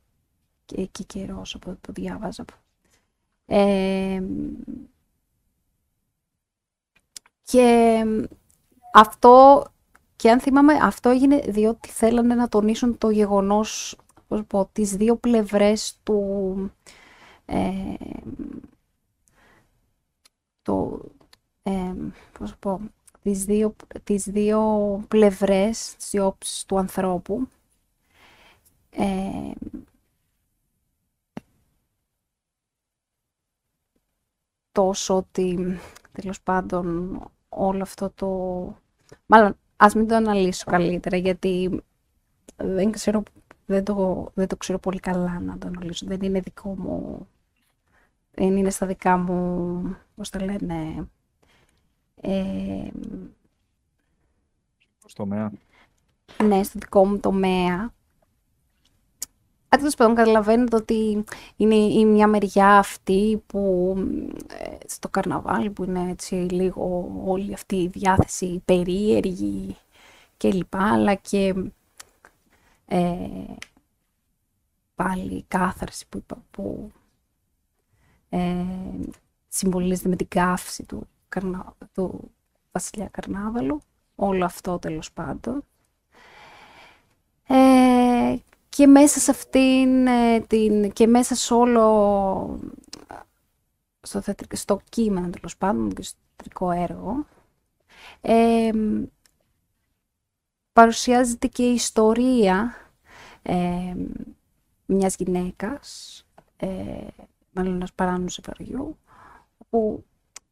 [0.65, 2.45] και, και καιρός από το διάβαζα.
[3.47, 4.23] Ε,
[7.43, 8.05] και
[8.95, 9.65] αυτό,
[10.21, 15.17] και αν θυμάμαι, αυτό έγινε διότι θέλανε να τονίσουν το γεγονός, πώς πω, τις δύο
[15.17, 16.73] πλευρές του,
[17.47, 17.95] ε,
[20.63, 21.01] το,
[21.63, 21.95] ε,
[22.39, 22.81] πώς πω,
[23.23, 24.61] τις δύο, τις δύο
[25.09, 27.49] πλευρές, τις δύο του ανθρώπου.
[28.91, 29.51] Ε,
[34.73, 35.79] τόσο ότι,
[36.13, 38.27] τέλος πάντων, όλο αυτό το...
[39.27, 41.83] Μάλλον, ας μην το αναλύσω καλύτερα, γιατί
[42.57, 43.23] δεν ξέρω,
[43.67, 46.07] δεν το, δεν το ξέρω πολύ καλά να το αναλύσω.
[46.07, 47.29] Δεν είναι δικό μου...
[48.31, 51.09] Δεν είναι στα δικά μου, πώς το λένε...
[52.21, 52.89] Ε,
[54.99, 55.53] στο τομέα.
[56.43, 57.93] Ναι, στο δικό μου τομέα.
[59.79, 61.25] Τέλο πάντων, καταλαβαίνετε ότι
[61.57, 63.95] είναι η μια μεριά αυτή που
[64.49, 69.77] ε, στο καρναβάλι που είναι έτσι λίγο όλη αυτή η διάθεση περίεργη
[70.37, 71.55] και λοιπά, αλλά και
[72.87, 73.17] ε,
[74.95, 76.93] πάλι η κάθαρση που, είπα, που
[78.29, 78.65] ε,
[79.49, 82.31] συμβολίζεται με την καύση του, καρνα, του
[82.73, 83.81] βασιλιά Καρνάβαλου,
[84.15, 85.65] όλο αυτό τέλος πάντων.
[87.47, 88.37] Ε,
[88.71, 92.61] και μέσα σε αυτήν ε, την, και μέσα σε όλο
[94.01, 97.27] στο, στο κείμενο τέλος πάντων και στο θεατρικό έργο
[98.21, 98.71] ε,
[100.73, 102.75] παρουσιάζεται και η ιστορία
[103.43, 103.95] ε,
[104.87, 106.25] μιας γυναίκας
[106.57, 107.07] ε,
[107.53, 108.99] μάλλον ενός παράνομου ζευγαριού
[109.71, 110.05] που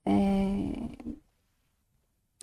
[0.02, 0.12] ε,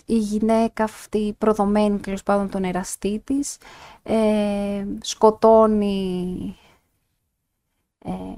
[0.05, 3.57] η γυναίκα αυτή προδομένη τέλος πάντων τον εραστή της
[4.03, 6.57] ε, σκοτώνει
[7.99, 8.33] ε,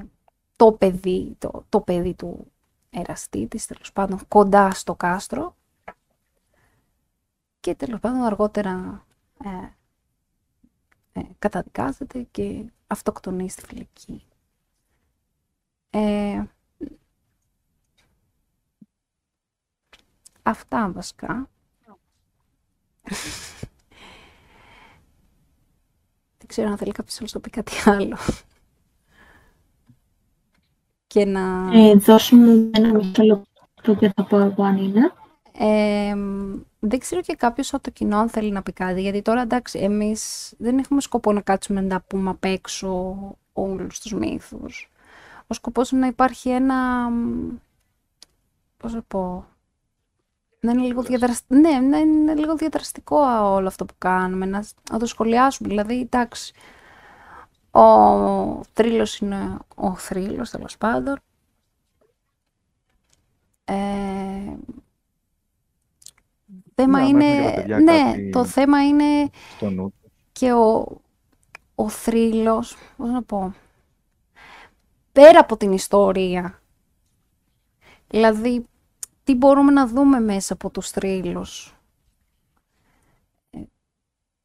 [0.56, 2.52] το παιδί, το, το παιδί του
[2.90, 5.56] εραστή της τέλος πάντων κοντά στο κάστρο
[7.60, 9.06] και τέλος πάντων αργότερα
[9.44, 9.50] ε,
[11.20, 14.24] ε, καταδικάζεται και αυτοκτονεί στη φυλακή.
[15.90, 16.44] Ε,
[20.44, 21.50] αυτά βασικά.
[26.38, 28.18] Δεν ξέρω αν θέλει κάποιος άλλος να πει κάτι άλλο.
[31.08, 31.70] Και να...
[31.74, 35.14] Ε, δώσ' μου ένα μισό λεπτό και θα πω εγώ αν είναι.
[35.60, 36.16] Ε,
[36.80, 39.80] δεν ξέρω και κάποιος από το κοινό αν θέλει να πει κάτι, γιατί τώρα εντάξει,
[39.80, 43.18] εμείς δεν έχουμε σκοπό να κάτσουμε να πούμε απ' έξω
[43.54, 44.92] όλους τους μύθους.
[45.48, 47.10] Ο σκοπός είναι να υπάρχει ένα,
[48.78, 49.46] πώς θα πω,
[50.60, 51.04] να είναι λίγο,
[51.48, 55.70] ναι, να είναι λίγο διαδραστικό όλο αυτό που κάνουμε, να, να το σχολιάσουμε.
[55.70, 56.54] Δηλαδή, εντάξει,
[57.72, 61.20] ο θρύλος είναι ο θρύλος, τέλος πάντων.
[63.66, 64.58] Ε,
[66.76, 69.94] θέμα Ναι, είναι, παιδιά ναι, κάτι το θέμα είναι Στο νου.
[70.32, 71.02] και ο,
[71.76, 73.54] ο θρύλος, πώς να πω,
[75.12, 76.62] πέρα από την ιστορία.
[78.08, 78.66] Δηλαδή,
[79.28, 81.76] τι μπορούμε να δούμε μέσα από τους θρύλους;
[83.50, 83.60] Ε,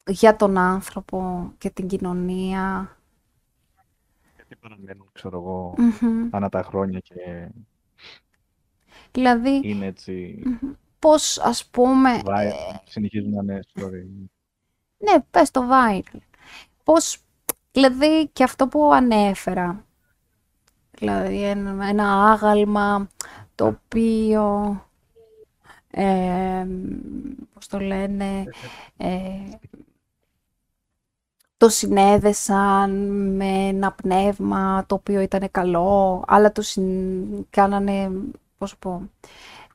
[0.07, 2.97] για τον άνθρωπο και την κοινωνία.
[4.35, 6.29] Γιατί παραμένουν, ξέρω εγώ, Μμμ.
[6.31, 7.49] ανά τα χρόνια και
[9.13, 10.43] Δηλαδή, είναι έτσι.
[10.99, 12.21] πώς ας πούμε...
[12.25, 12.53] Βάει, ε,
[12.85, 14.29] συνεχίζουν να είναι story.
[14.99, 16.19] ναι, πες το viral.
[16.85, 17.23] Πώς,
[17.73, 19.85] δηλαδή και αυτό που ανέφερα.
[20.91, 23.09] Δηλαδή ένα, ένα άγαλμα
[23.63, 24.87] το οποίο,
[25.91, 26.67] ε,
[27.55, 28.45] πώς το λένε,
[28.97, 29.19] ε,
[31.57, 32.91] το συνέδεσαν
[33.37, 38.11] με ένα πνεύμα το οποίο ήταν καλό, αλλά το συν, κάνανε,
[38.59, 39.11] πώς να πω,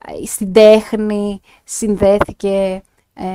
[0.08, 3.26] ε, στην τέχνη συνδέθηκε ε,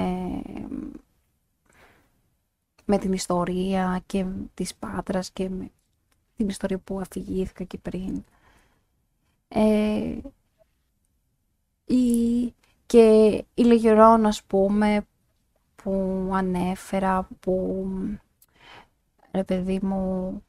[2.85, 5.71] με την ιστορία και της Πάτρας και με
[6.37, 8.25] την ιστορία που αφηγήθηκα και πριν.
[9.49, 10.17] Ε,
[11.85, 12.55] η,
[12.87, 13.05] και
[13.55, 15.07] η Λεγερόν, ας πούμε,
[15.75, 17.87] που ανέφερα, που,
[19.31, 20.43] ρε παιδί μου,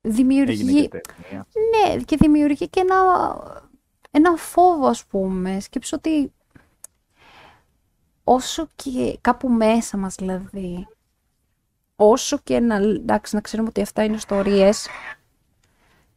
[0.00, 0.60] δημιουργεί...
[0.68, 1.42] Έγινε και τέχνη.
[1.70, 2.96] Ναι, και δημιουργεί και ένα,
[4.10, 5.60] ένα φόβο, ας πούμε.
[5.60, 6.32] Σκέψου ότι
[8.24, 10.88] όσο και κάπου μέσα μας, δηλαδή,
[11.96, 14.88] όσο και να, εντάξει, να ξέρουμε ότι αυτά είναι ιστορίες,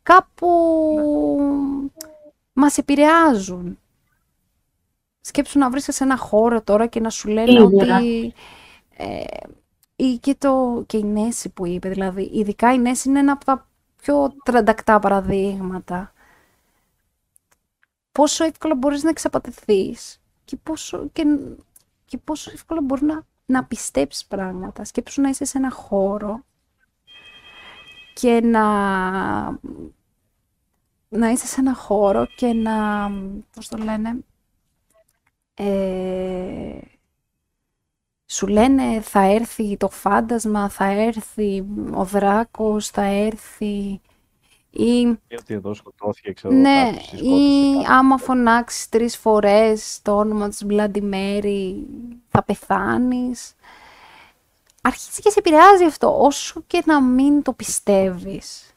[0.04, 0.50] κάπου
[2.54, 3.80] μας επηρεάζουν.
[5.22, 7.98] σκέψου να βρίσκεσαι σε ένα χώρο τώρα και να σου λένε Σίγουρα.
[7.98, 8.34] ότι...
[8.98, 9.24] Ε,
[9.96, 13.46] ή και, το, και η Νέση που είπε, δηλαδή, ειδικά η Νέση είναι ένα από
[13.46, 13.68] τα
[14.02, 16.14] πιο τραντακτά παραδείγματα.
[18.12, 21.24] Πόσο εύκολα μπορείς να εξαπατηθείς και πόσο, και,
[22.06, 24.84] και πόσο εύκολα μπορεί να, να πιστέψεις πράγματα.
[24.84, 26.44] Σκέψου να είσαι σε ένα χώρο
[28.14, 28.64] και να,
[31.14, 33.10] να είσαι σε ένα χώρο και να,
[33.56, 34.18] πώς το λένε,
[35.54, 36.78] ε,
[38.26, 44.02] σου λένε θα έρθει το φάντασμα, θα έρθει ο δράκος, θα έρθει
[44.70, 50.00] ή Και ότι εδώ σκοτώθηκε, ξέρω ναι, κάποιος ή ή σκότωσε άμα φωνάξεις τρεις φορές
[50.02, 51.74] το όνομα της Bloody Mary
[52.30, 53.56] θα πεθάνεις.
[54.82, 58.73] Αρχίζει και σε επηρεάζει αυτό, όσο και να μην το πιστεύεις.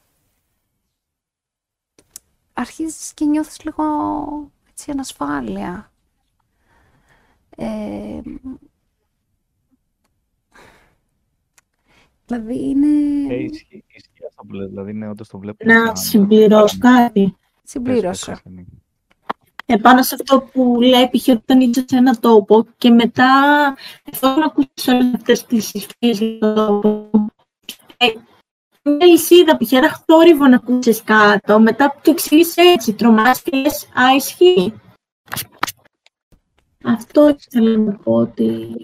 [2.58, 3.84] Αρχίζεις και νιώθεις λίγο
[4.70, 5.90] έτσι ανασφάλεια.
[7.56, 8.20] Ε,
[12.26, 12.86] δηλαδή είναι...
[13.34, 17.20] Ε, ισχύει, ισχύει αυτό που λέει, δηλαδή ναι, όντως το βλέπουμε Να σαν- συμπληρώσω κάτι.
[17.22, 18.24] Πες, πες, Συμπλήρωσε.
[18.32, 18.66] Χριστίνη.
[19.66, 21.28] Επάνω σε αυτό που λέει, π.χ.
[21.28, 23.30] όταν είσαι σε ένα τόπο και μετά,
[24.04, 27.10] εφόσον ακούσεις όλες αυτές τις ιστορίες για τον τόπο,
[27.96, 28.06] ε,
[28.90, 29.72] μια λυσίδα, π.χ.
[29.72, 34.74] ένα θόρυβο να ακούσεις κάτω, μετά το εξηγείς έτσι, τρομάς και λες, α, ισχύει.
[36.84, 38.76] Αυτό ήθελα να πω ότι,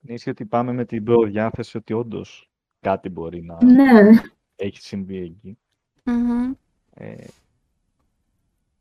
[0.00, 4.10] Ισχύει ότι πάμε με την προδιάθεση ότι όντως κάτι μπορεί να ναι,
[4.56, 5.58] έχει συμβεί εκεί.
[6.04, 6.52] Μμμ.
[6.94, 7.24] Ε,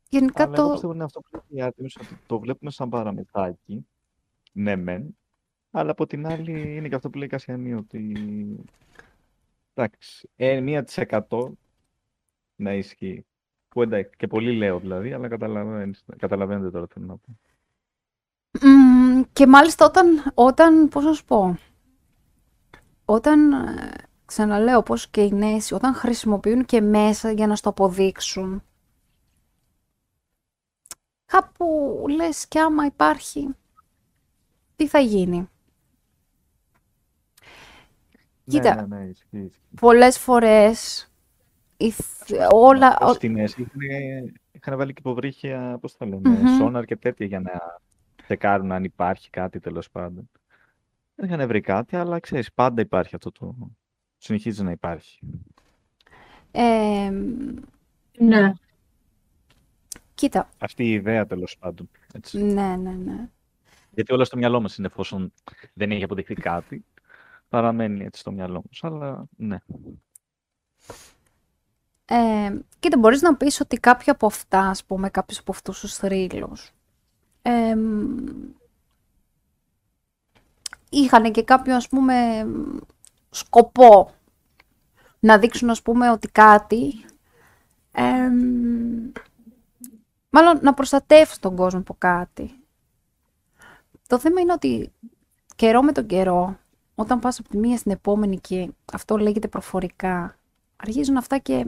[0.10, 0.71] Γενικά αλλά εγώ το...
[0.71, 3.88] πιστεύω είναι αυτό που λέει η Άρτεμις, ότι το βλέπουμε σαν παραμετάκι.
[4.51, 5.17] Ναι, μεν.
[5.71, 8.15] Αλλά από την άλλη είναι και αυτό που λέει η Κασιανή, ότι
[9.78, 11.54] εντάξει, ε, μία της εκατό
[12.56, 13.26] να ισχύει.
[13.68, 17.40] Που εντάξει, και πολύ λέω δηλαδή, αλλά καταλαβαίνεις- καταλαβαίνετε τώρα τι θέλω να πω.
[18.62, 21.58] Μμμ, και μάλιστα όταν, όταν, πώς να σου πω,
[23.06, 23.92] όταν, ε,
[24.26, 28.63] ξαναλέω πώς και οι νέες, όταν χρησιμοποιούν και μέσα για να στο αποδείξουν,
[31.26, 33.48] κάπου λες και άμα υπάρχει,
[34.76, 35.50] τι θα γίνει;
[38.47, 38.75] Κοίτα.
[38.75, 39.38] Ναι, ναι, ναι, ισχύει.
[39.38, 39.60] ισχύει.
[39.79, 41.12] Πολλές φορές,
[41.77, 46.57] η θ- όλα, ο- Στην ΕΣΥ είχαν, είχαν βάλει και υποβρύχια, πώς τα λένε, Μμμ.
[46.57, 47.51] σόναρ και τέτοια για να
[48.23, 50.29] τσεκάρουν αν υπάρχει κάτι τέλος πάντων.
[51.15, 53.55] Δεν είχαν βρει κάτι, αλλά ξέρεις, πάντα υπάρχει αυτό το...
[54.17, 55.19] Συνεχίζει να υπάρχει.
[56.51, 57.10] ε,
[58.17, 58.53] ναι.
[60.15, 61.89] κοίτα, Αυτή η ιδέα τέλος πάντων.
[62.13, 62.43] Έτσι.
[62.43, 63.29] ναι, ναι, ναι.
[63.91, 65.33] Γιατί όλα στο μυαλό μας είναι εφόσον
[65.73, 66.86] δεν έχει αποδειχθεί κάτι,
[67.49, 68.79] παραμένει έτσι στο μυαλό μας.
[68.81, 69.57] Αλλά ναι.
[72.05, 75.95] Ε, κοίτα, μπορείς να πεις ότι κάποια από αυτά, ας πούμε, κάποιους από αυτούς τους
[75.95, 76.71] θρύλους,
[77.41, 78.15] εμ,
[80.89, 82.47] είχαν και κάποιο, ας πούμε,
[83.29, 84.12] σκοπό
[85.19, 87.05] να δείξουν, ας πούμε, ότι κάτι,
[87.91, 89.12] εμ,
[90.29, 92.51] μάλλον να προστατεύσουν τον κόσμο από κάτι.
[94.07, 94.93] Το θέμα είναι ότι
[95.55, 96.57] καιρό με τον καιρό,
[96.99, 100.38] όταν πας από τη μία στην επόμενη και αυτό λέγεται προφορικά,
[100.77, 101.65] αρχίζουν αυτά και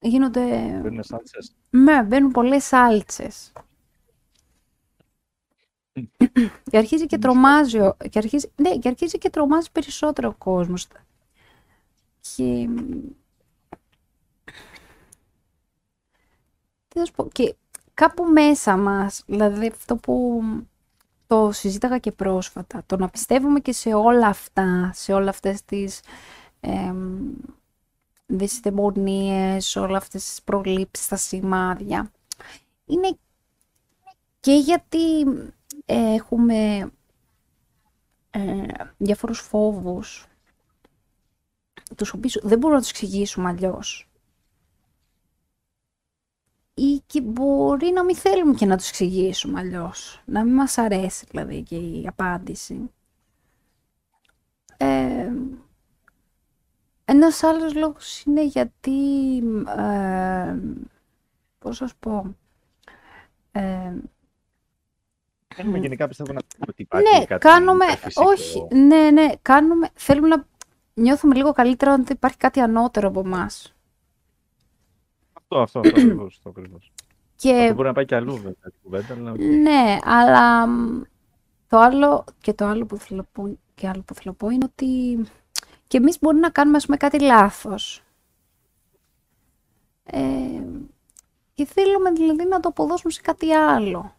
[0.00, 0.40] γίνονται...
[0.82, 1.54] Παίρνουν σάλτσες.
[1.70, 3.52] Ναι, μπαίνουν πολλές σάλτσες.
[6.70, 10.88] και αρχίζει και τρομάζει, ο- και αρχίζει, ναι, και αρχίζει και τρομάζει περισσότερο ο κόσμος.
[12.20, 12.68] Και...
[16.88, 17.54] Τι να σου πω, και
[17.94, 20.42] κάπου μέσα μας, δηλαδή αυτό που
[21.28, 26.00] το συζήταγα και πρόσφατα, το να πιστεύουμε και σε όλα αυτά, σε όλα αυτές τις
[26.60, 27.30] εμ,
[28.26, 32.10] δυσδαιμονίες, όλα αυτές τις προλήψεις, τα σημάδια.
[32.84, 33.18] Είναι
[34.40, 35.20] και γιατί
[35.84, 36.90] ε, έχουμε
[38.30, 38.66] ε,
[38.96, 40.26] διάφορους φόβους,
[41.96, 44.07] τους οποίους δεν μπορούμε να τους εξηγήσουμε αλλιώς.
[46.78, 50.22] Ή και μπορεί να μην θέλουμε και να τους εξηγήσουμε αλλιώς.
[50.24, 52.90] Να μην μας αρέσει δηλαδή και η απάντηση.
[54.76, 55.32] Ε,
[57.04, 59.36] ένας άλλος λόγος είναι γιατί,
[59.78, 60.56] ε,
[61.58, 62.36] πώς να σου πω,
[63.52, 63.92] ε,
[65.54, 68.24] Θέλουμε γενικά πιστεύω να πούμε ότι υπάρχει ναι, κάτι κάνουμε, υπερφυσικό.
[68.30, 70.46] όχι, ναι, ναι, κάνουμε, θέλουμε να
[70.94, 73.72] νιώθουμε λίγο καλύτερα ότι υπάρχει κάτι ανώτερο από εμάς.
[75.48, 76.36] Αυτό, αυτό, αυτό ακριβώς.
[76.36, 76.92] Αυτό, ακριβώς.
[77.36, 79.38] Και αυτό μπορεί να πάει και αλλού βέβαια την κουβέντα, αλλά οκ.
[79.38, 81.02] Ναι, αλλά μ,
[81.68, 84.48] το άλλο και το άλλο που θέλω να πω, και άλλο που θέλω να πω
[84.48, 85.18] είναι ότι
[85.86, 88.02] και εμείς μπορεί να κάνουμε ας πούμε κάτι λάθος.
[90.04, 90.62] Ε,
[91.54, 94.16] και θέλουμε δηλαδή να το αποδώσουμε σε κάτι άλλο.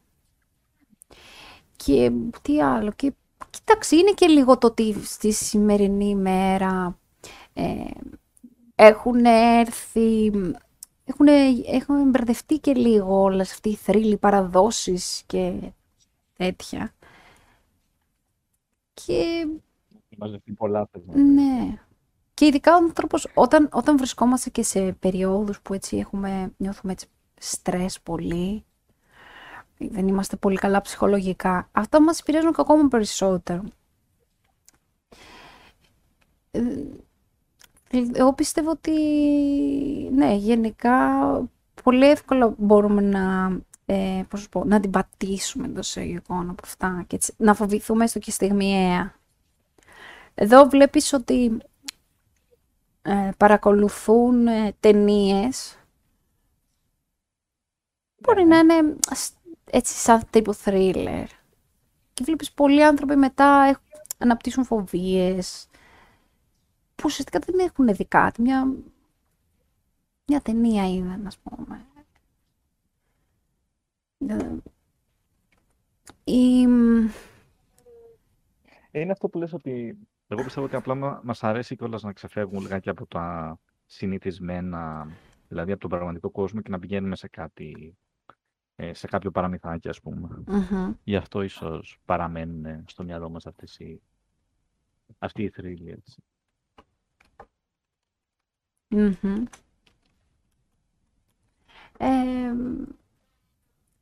[1.75, 2.11] Και
[2.41, 2.91] τι άλλο.
[2.95, 3.13] Και,
[3.49, 6.99] κοίταξε, είναι και λίγο το ότι στη σημερινή μέρα
[7.53, 7.83] ε,
[8.75, 10.31] έχουν έρθει...
[11.09, 11.27] Έχουν,
[11.65, 15.71] έχουν μπερδευτεί και λίγο όλες αυτοί οι θρύλοι παραδόσεις και
[16.33, 16.93] τέτοια.
[18.93, 19.47] Και...
[20.17, 21.79] Μαζευτεί πολλά Ναι.
[22.33, 27.07] Και ειδικά ο άνθρωπος, όταν, όταν βρισκόμαστε και σε περιόδους που έτσι έχουμε, νιώθουμε έτσι
[27.39, 28.63] στρες πολύ,
[29.77, 33.63] δεν είμαστε πολύ καλά ψυχολογικά, αυτά μας επηρεάζουν και ακόμα περισσότερο.
[37.91, 38.91] Ε, εγώ πιστεύω ότι,
[40.11, 41.07] ναι, γενικά
[41.83, 43.51] πολύ εύκολα μπορούμε να,
[43.85, 48.19] ε, πώς πω, να την πατήσουμε εντός εισαγωγικών από αυτά και έτσι, να φοβηθούμε έστω
[48.19, 49.13] και στιγμιαία.
[50.35, 51.57] Εδώ βλέπεις ότι
[53.01, 55.77] ε, παρακολουθούν ε, ταινίες.
[58.19, 58.95] Μπορεί να είναι
[59.71, 61.25] έτσι σαν τύπου thriller.
[62.13, 63.79] Και βλέπεις πολλοί άνθρωποι μετά
[64.17, 65.68] αναπτύσσουν φοβίες
[66.99, 68.41] που ουσιαστικά δεν έχουν δει κάτι.
[68.41, 68.73] Μια,
[70.27, 71.85] μια ταινία είδαν, ας πούμε.
[76.23, 76.61] Η...
[78.91, 79.97] Είναι αυτό που λες ότι
[80.27, 85.07] εγώ πιστεύω ότι απλά μα αρέσει κιόλας να ξεφεύγουμε λιγάκι από τα συνηθισμένα,
[85.47, 87.97] δηλαδή από τον πραγματικό κόσμο και να πηγαίνουμε σε κάτι,
[88.75, 90.43] ε, σε κάποιο παραμυθάκι, ας πούμε.
[91.03, 94.01] Γι' αυτό ίσως παραμένουν στο μυαλό μας αυτές οι,
[95.17, 96.23] αυτοί οι θρύλοι, έτσι.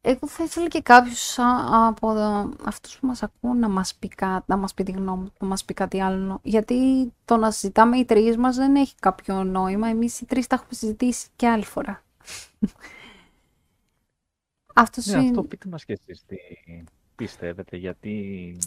[0.01, 1.35] Εγώ θα ήθελα και κάποιος
[1.69, 2.07] από
[2.63, 4.11] αυτούς που μας ακούν να μας πει,
[4.45, 6.39] να μας πει τη γνώμη να μας πει κάτι άλλο.
[6.43, 9.87] Γιατί το να συζητάμε οι τρεις μας δεν έχει κάποιο νόημα.
[9.87, 12.03] Εμείς οι τρεις τα έχουμε συζητήσει και άλλη φορά.
[14.73, 16.35] αυτός ναι, αυτό πείτε μας και εσείς τι
[17.15, 18.57] πιστεύετε, γιατί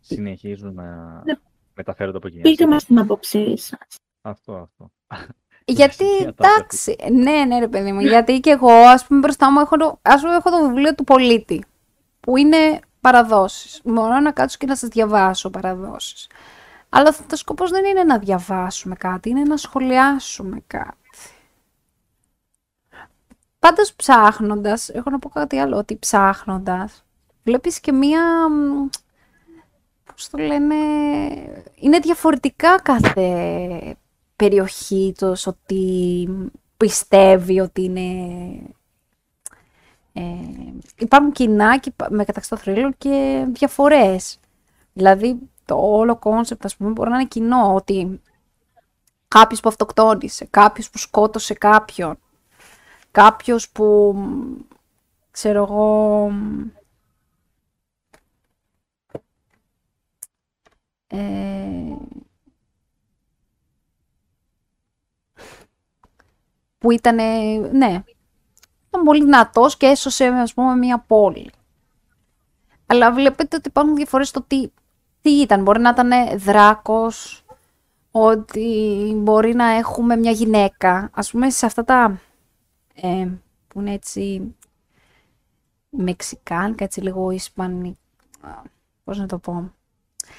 [0.00, 1.34] συνεχίζουν να ναι.
[1.74, 2.40] μεταφέρονται από εκεί.
[2.40, 3.96] Πείτε μας την απόψή σας.
[4.22, 4.90] Αυτό, αυτό.
[5.64, 9.98] Γιατί, εντάξει, ναι, ναι ρε παιδί μου, γιατί και εγώ, ας πούμε, μπροστά μου έχω,
[10.02, 11.64] ας πούμε, έχω το βιβλίο του πολίτη,
[12.20, 13.80] που είναι παραδόσεις.
[13.84, 16.28] Μπορώ να κάτσω και να σας διαβάσω παραδόσεις.
[16.88, 20.96] Αλλά το σκοπός δεν είναι να διαβάσουμε κάτι, είναι να σχολιάσουμε κάτι.
[23.58, 27.04] Πάντως ψάχνοντας, έχω να πω κάτι άλλο, ότι ψάχνοντας,
[27.44, 28.22] βλέπεις και μία,
[30.04, 30.74] πώς το λένε,
[31.74, 33.96] είναι διαφορετικά κάθε
[34.42, 36.28] περιοχή τους, ότι
[36.76, 38.00] πιστεύει ότι είναι...
[40.12, 40.22] Ε,
[40.98, 44.38] υπάρχουν κοινά και, με μεταξύ των θρύλων και διαφορές.
[44.92, 48.20] Δηλαδή, το όλο concept, ας πούμε, μπορεί να είναι κοινό, ότι
[49.28, 52.18] κάποιος που αυτοκτόνησε, κάποιος που σκότωσε κάποιον,
[53.10, 54.14] κάποιος που,
[55.30, 56.30] ξέρω εγώ,
[61.06, 61.96] ε,
[66.82, 67.14] που ήταν,
[67.72, 68.02] ναι,
[68.88, 71.50] ήταν πολύ δυνατός και έσωσε, ας πούμε, μια πόλη.
[72.86, 74.70] Αλλά βλέπετε ότι υπάρχουν διαφορές στο τι,
[75.20, 75.62] τι ήταν.
[75.62, 77.44] Μπορεί να ήταν δράκος,
[78.10, 81.10] ότι μπορεί να έχουμε μια γυναίκα.
[81.14, 82.20] Ας πούμε, σε αυτά τα
[82.94, 83.28] ε,
[83.68, 84.54] που είναι έτσι
[85.90, 88.62] Μεξικάνικα, έτσι λίγο Ισπανικά,
[89.04, 89.72] πώς να το πω,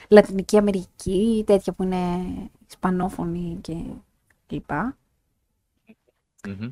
[0.10, 2.06] Λατινική Αμερική, τέτοια που είναι
[2.68, 3.76] Ισπανόφωνη και
[4.48, 4.98] λοιπά.
[6.48, 6.70] Mm-hmm.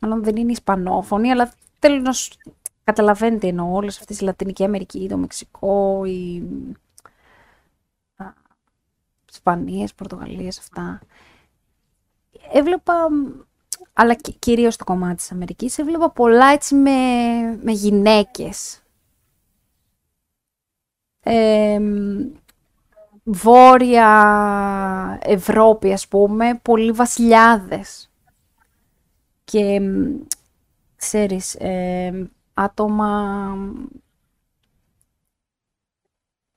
[0.00, 2.32] Μάλλον δεν είναι Ισπανόφωνη, αλλά θέλω να σου
[2.84, 6.42] καταλαβαίνετε εννοώ όλες αυτές η Λατινική Αμερική, το Μεξικό, οι
[9.30, 11.00] Ισπανίες, Πορτογαλίες, αυτά.
[12.52, 13.08] Έβλεπα,
[13.92, 16.90] αλλά κυρίως το κομμάτι της Αμερικής, έβλεπα πολλά έτσι με,
[17.62, 18.82] με γυναίκες.
[23.22, 24.08] βόρεια
[25.22, 28.08] Ευρώπη, ας πούμε, πολλοί βασιλιάδες
[29.44, 29.80] και
[30.96, 33.56] ξέρεις, ε, άτομα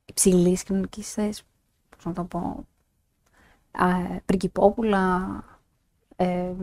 [0.05, 1.43] υψηλής κοινωνικής θέσης,
[1.89, 2.67] πώς να το πω,
[3.71, 5.43] ε, πριγκυπόπουλα,
[6.15, 6.53] ε,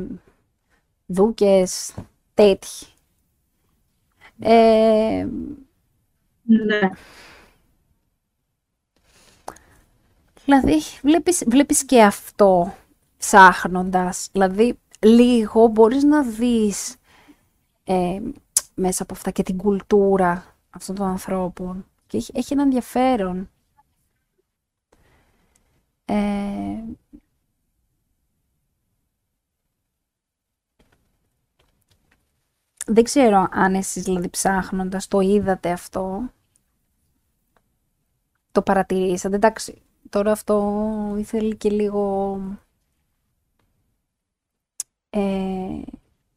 [1.07, 1.95] δούκες,
[2.35, 2.87] τέτοιοι.
[4.41, 5.27] Ε,
[6.43, 6.91] ναι.
[10.45, 12.75] Δηλαδή, βλέπεις, βλέπεις και αυτό
[13.19, 14.29] ψάχνοντας.
[14.33, 16.97] Δηλαδή, λίγο μπορείς να δεις
[17.85, 18.21] ε,
[18.75, 21.87] μέσα από αυτά και την κουλτούρα αυτών των ανθρώπων.
[22.07, 23.51] Και έχει, έχει ένα ενδιαφέρον.
[26.05, 26.15] Ε,
[32.87, 36.31] δεν ξέρω αν εσείς δηλαδή ψάχνοντας το είδατε αυτό
[38.53, 39.37] το παρατηρήσατε.
[39.37, 42.39] Εντάξει, τώρα αυτό ήθελε και λίγο...
[45.17, 45.83] Ε,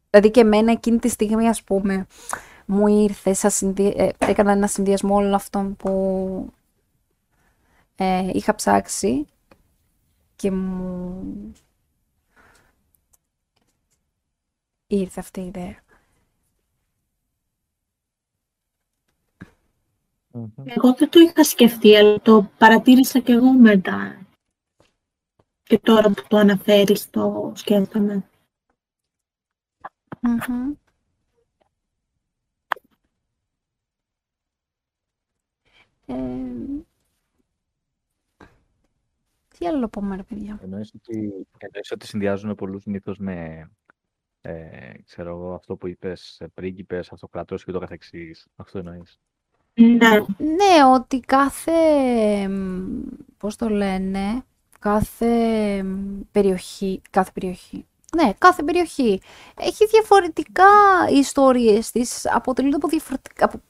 [0.09, 2.07] δηλαδή και εμένα εκείνη τη στιγμή, ας πούμε,
[2.65, 3.35] μου ήρθε,
[3.75, 6.53] ε, έκανα ένα συνδυασμό όλων αυτών που
[7.95, 9.27] ε, είχα ψάξει
[10.35, 11.53] και μου
[14.87, 15.75] ήρθε αυτή η ιδέα.
[20.63, 24.25] Εγώ δεν το είχα σκεφτεί, αλλά το παρατήρησα και εγώ μετά.
[25.63, 28.25] Και τώρα που το αναφέρεις το σκέφτομαι.
[36.05, 36.15] Ε,
[39.47, 41.15] τι άλλο πούμε, ρε παιδιά; Εννοείς ότι,
[41.57, 43.69] εννοείς ότι συνδυάζουν πολλούς μύθους με
[44.41, 48.47] ε, ξέρω εγώ, αυτό που είπες, ε, πρίγκιπες, αυτοκρατός και το καθεξής.
[48.55, 49.19] Αυτό εννοείς.
[49.73, 50.09] Ναι.
[50.37, 51.71] Ναι, ότι κάθε,
[53.37, 54.43] πώς το λένε,
[54.79, 55.85] κάθε
[56.31, 57.85] περιοχή, κάθε περιοχή,
[58.15, 59.21] ναι, κάθε περιοχή
[59.55, 60.63] έχει διαφορετικά
[61.11, 63.61] ιστορίες της, αποτελούνται από διαφορετικά, από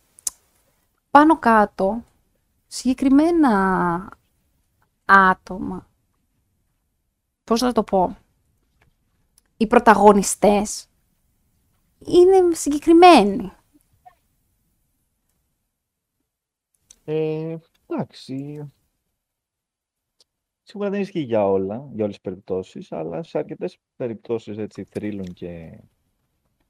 [1.12, 2.04] πάνω κάτω,
[2.68, 4.10] συγκεκριμένα
[5.06, 5.88] άτομα.
[7.44, 8.18] Πώς θα το πω;
[9.58, 10.88] Οι πρωταγωνιστές
[12.00, 13.52] είναι συγκεκριμένοι.
[17.06, 17.58] Ε,
[17.88, 18.72] εντάξει.
[20.70, 25.34] Σίγουρα δεν ισχύει για όλα, για όλες τις περιπτώσεις, αλλά σε αρκετές περιπτώσεις έτσι θρύλων
[25.34, 25.48] και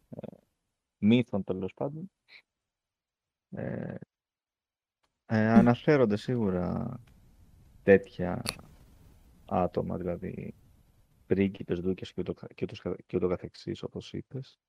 [0.10, 0.38] ε,
[0.98, 2.12] μύθων τέλος πάντων
[3.50, 3.96] ε,
[5.26, 7.00] ε, αναφέρονται σίγουρα
[7.84, 8.42] τέτοια
[9.46, 10.56] άτομα, δηλαδή
[11.26, 14.60] πρίγκιπες, δούκες και ούτω, και ούτως, και ούτω καθεξής, όπως είπες.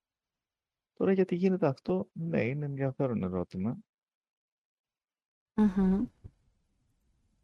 [0.92, 3.78] Τώρα γιατί γίνεται αυτό, ναι, είναι ενδιαφέρον ερώτημα.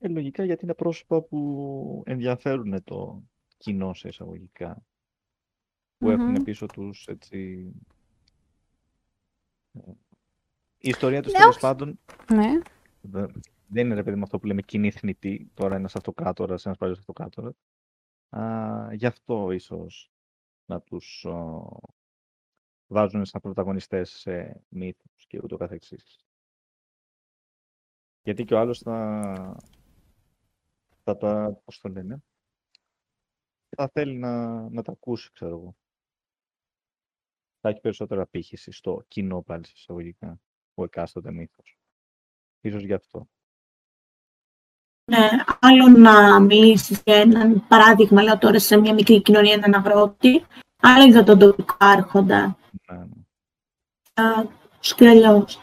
[0.04, 3.22] Ε, λογικά γιατί είναι πρόσωπα που ενδιαφέρουν το
[3.56, 4.82] κοινό σε εισαγωγικά.
[5.98, 7.70] Που έχουν πίσω τους έτσι...
[9.72, 9.80] Ε,
[10.78, 11.64] η ιστορία τους Ναι, τέλος όχι.
[11.64, 12.00] πάντων
[12.32, 12.60] Ναι.
[13.00, 13.26] δε-
[13.66, 15.50] δεν είναι ρε παιδί με αυτό που λέμε κοινή θνητή.
[15.54, 17.54] Τώρα ένας αυτοκράτορας, ένας παλιός αυτοκράτορας.
[18.28, 20.10] Α, γι' αυτό ίσως
[20.66, 21.68] να τους ο,
[22.86, 26.24] βάζουν σαν πρωταγωνιστές σε μύθους και ούτω καθεξής.
[28.22, 29.56] Γιατί και ο άλλος θα,
[31.04, 32.22] θα τα, πώς το λένε,
[33.76, 35.76] θα θέλει να, να τα ακούσει, ξέρω εγώ.
[37.60, 40.40] Θα έχει περισσότερη απήχηση στο κοινό πάλι σε εισαγωγικά,
[40.74, 41.78] ο εκάστοτε μύθος.
[42.60, 43.28] Ίσως γι' αυτό.
[45.10, 45.28] Ναι,
[45.60, 50.44] άλλο να μιλήσεις για έναν παράδειγμα, λέω τώρα σε μια μικρή κοινωνία, έναν αγρότη,
[50.76, 52.58] άλλο για τον τοπικό άρχοντα.
[52.90, 53.22] Ναι, ναι.
[54.14, 54.46] Α,
[54.80, 55.58] τους και αλλιώς.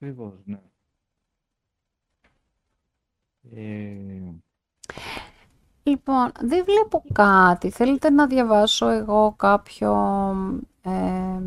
[0.00, 0.60] Ακριβώς, ναι.
[3.54, 4.34] Ε,
[5.82, 7.70] Λοιπόν, δεν βλέπω κάτι.
[7.70, 9.92] Θέλετε να διαβάσω εγώ κάποιο...
[10.82, 11.40] ε,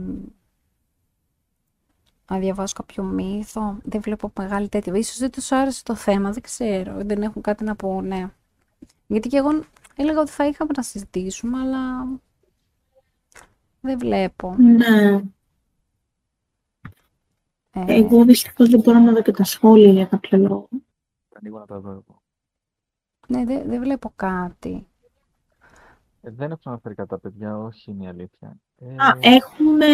[2.28, 4.98] να διαβάσω κάποιο μύθο; Δεν βλέπω μεγάλη τέτοια.
[4.98, 7.04] Ίσως δεν τους άρεσε το θέμα, δεν ξέρω.
[7.06, 8.34] Δεν έχουν κάτι να πούνε.
[9.08, 9.64] Γιατί και εγώ
[9.96, 12.08] έλεγα ότι θα είχαμε να συζητήσουμε, αλλά
[13.82, 14.56] δεν βλέπω.
[14.58, 15.22] Ναι.
[17.72, 20.70] Ε, Εγώ δυστυχώς δεν μπορώ να δω και τα σχόλια για κάποιο λόγο.
[21.34, 22.22] ανοίγω να τα δω εγώ.
[23.28, 24.88] ναι, δεν, δεν βλέπω κάτι.
[26.22, 28.58] Ε, δεν έχω αναφέρει κατά τα παιδιά, όχι είναι η αλήθεια.
[28.78, 29.88] Ε, Α, έχουμε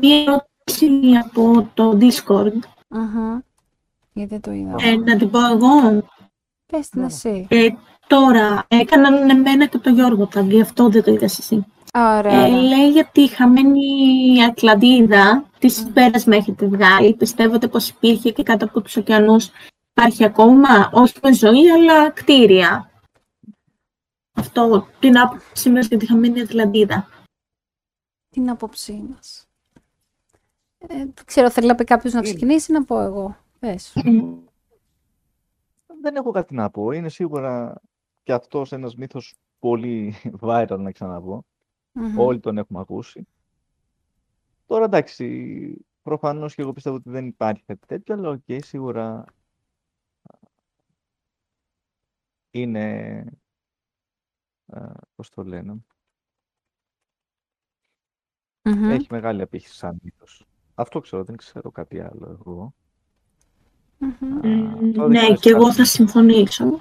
[0.00, 2.58] μία ερώτηση από το Discord.
[2.88, 3.38] Μμμ.
[4.12, 4.74] Γιατί δεν το είδα.
[4.78, 6.02] Ε, να την πω εγώ.
[6.66, 7.06] Πες την ναι.
[7.06, 7.46] εσύ.
[7.50, 7.68] Ε,
[8.06, 11.66] τώρα, έκαναν εμένα και το Γιώργο τα γι' αυτό δεν το είδες εσύ.
[11.94, 12.44] Ωραία.
[12.46, 17.14] Ε, λέει για τη χαμένη Ατλαντίδα, τις συμπέρασμα έχετε βγάλει.
[17.14, 19.50] Πιστεύετε πως υπήρχε και κάτω από τους ωκεανούς
[19.90, 22.90] υπάρχει ακόμα, όχι με ζωή, αλλά κτίρια.
[24.32, 27.08] Αυτό, την άποψή μας για τη χαμένη Ατλαντίδα.
[28.28, 29.46] την άποψή μας.
[30.78, 32.28] Ε, δεν ξέρω, θέλει να πει κάποιος να Είναι.
[32.28, 33.36] ξεκινήσει ή να πω εγώ.
[33.58, 33.92] Πες.
[36.02, 36.90] Δεν έχω κάτι να πω.
[36.90, 37.80] Είναι σίγουρα
[38.22, 41.44] και αυτός ένας μύθος πολύ viral, να ξαναπώ.
[41.92, 42.18] Μμμ.
[42.18, 43.26] Όλοι τον έχουμε ακούσει.
[44.66, 49.24] Τώρα εντάξει, προφανώς και εγώ πιστεύω ότι δεν υπάρχει κάτι τέτοιο, αλλά οκ, σίγουρα
[52.50, 53.24] είναι,
[54.66, 55.84] ε, πώς το λένε,
[58.62, 58.90] Μμμ.
[58.90, 60.46] έχει μεγάλη απήχηση σαν μύθος.
[60.74, 62.74] Αυτό ξέρω, δεν ξέρω κάτι άλλο εγώ.
[63.98, 64.38] Μμμ.
[64.46, 65.76] Α, Μ, τώρα δεν ναι, ξέρεις και εγώ κάτι.
[65.76, 66.80] θα συμφωνήσω.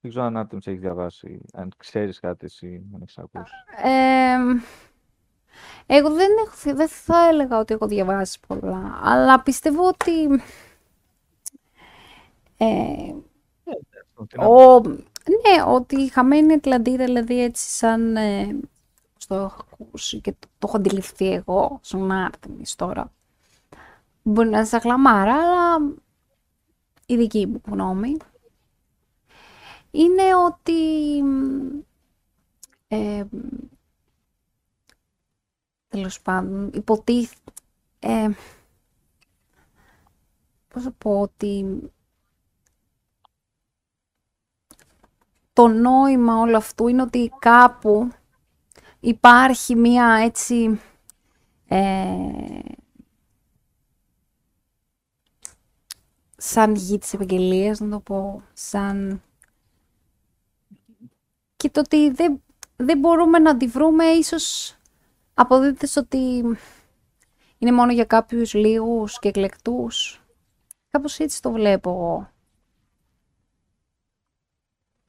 [0.00, 3.52] Δεν ξέρω αν Άρτεμις έχεις διαβάσει, αν ξέρεις κάτι εσύ, αν έχεις ακούσει.
[3.82, 4.36] Ε,
[5.86, 10.42] Εγώ δεν, έχω, δεν θα έλεγα ότι έχω διαβάσει πολλά, αλλά πιστεύω ότι...
[12.56, 13.14] Ε,
[14.36, 18.16] ο, ναι, ότι η χαμένη Ατλαντίδα, δηλαδή έτσι σαν...
[18.16, 18.60] Ε,
[19.26, 23.12] το έχω ακούσει και το, το έχω αντιληφθεί εγώ, στον Άρτεμις τώρα.
[24.22, 25.94] Μπορεί να είναι σαν γλαμάρα, αλλά
[27.06, 28.16] η δική μου γνώμη
[29.90, 31.18] είναι ότι
[32.88, 33.24] ε,
[35.88, 37.52] τέλος πάντων υποτίθεται
[37.98, 38.28] ε,
[40.68, 41.80] πώς θα πω ότι
[45.52, 48.10] το νόημα όλο αυτού είναι ότι κάπου
[49.00, 50.80] υπάρχει μία έτσι
[51.68, 52.58] ε,
[56.36, 59.22] σαν γη της επαγγελίας, να το πω, σαν...
[61.60, 62.42] Και το ότι δεν,
[62.76, 64.76] δεν μπορούμε να τη βρούμε, ίσως
[65.34, 66.18] αποδείχτες ότι
[67.58, 70.22] είναι μόνο για κάποιους λίγους και εκλεκτούς.
[70.90, 72.30] Κάπως έτσι το βλέπω εγώ.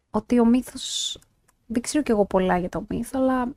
[0.09, 1.19] Ότι ο μύθος,
[1.65, 3.55] δεν ξέρω κι εγώ πολλά για το μύθο, αλλά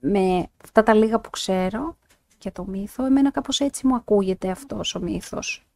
[0.00, 1.96] με αυτά τα λίγα που ξέρω
[2.40, 5.66] για το μύθο, εμένα κάπως έτσι μου ακούγεται αυτός ο μύθος.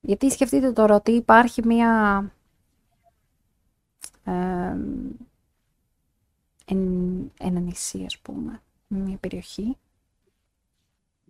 [0.00, 2.41] Γιατί σκεφτείτε τώρα ότι υπάρχει μία ε,
[7.38, 9.76] ένα νησί, ας πούμε, μία περιοχή,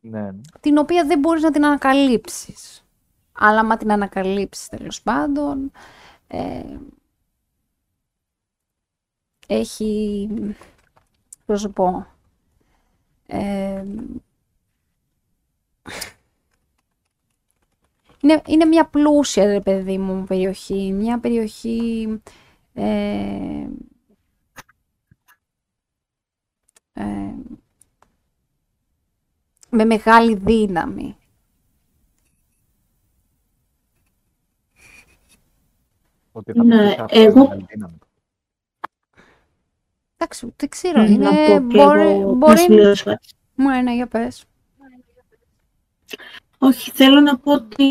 [0.01, 0.31] Ναι.
[0.61, 2.85] την οποία δεν μπορείς να την ανακαλύψεις.
[3.33, 5.71] Αλλά άμα την ανακαλύψεις τέλος πάντων,
[6.27, 6.77] ε,
[9.47, 10.29] έχει,
[11.47, 12.07] πώς σου πω,
[13.27, 13.85] ε,
[18.21, 20.93] είναι, είναι μια πλούσια, ρε παιδί μου, περιοχή.
[20.93, 22.09] Μια περιοχή
[22.75, 23.69] ε,
[26.93, 27.35] ε,
[29.71, 31.05] με μεγάλη δύναμη.
[31.05, 31.17] Ναι,
[36.33, 37.99] Ότι θα μπορούσε αυτό εγώ- να είναι δύναμη.
[40.17, 43.29] Εντάξει, δεν ξέρω, να είναι, πω και μπορεί, εγώ να μπορεί, σημειώσω κάτι.
[43.55, 44.45] μου ένα για πες.
[46.65, 47.85] Όχι, θέλω να πω ότι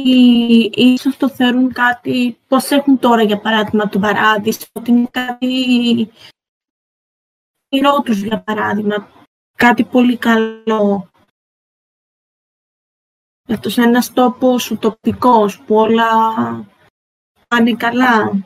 [0.75, 6.11] ίσως το θεωρούν κάτι, πώς έχουν τώρα για παράδειγμα το παράδεισο, ότι είναι κάτι
[8.03, 11.09] τους για παράδειγμα, κάτι πολύ καλό.
[13.49, 16.09] Αυτός είναι ένας τόπος ουτοπικός που όλα
[17.47, 18.43] πάνε καλά.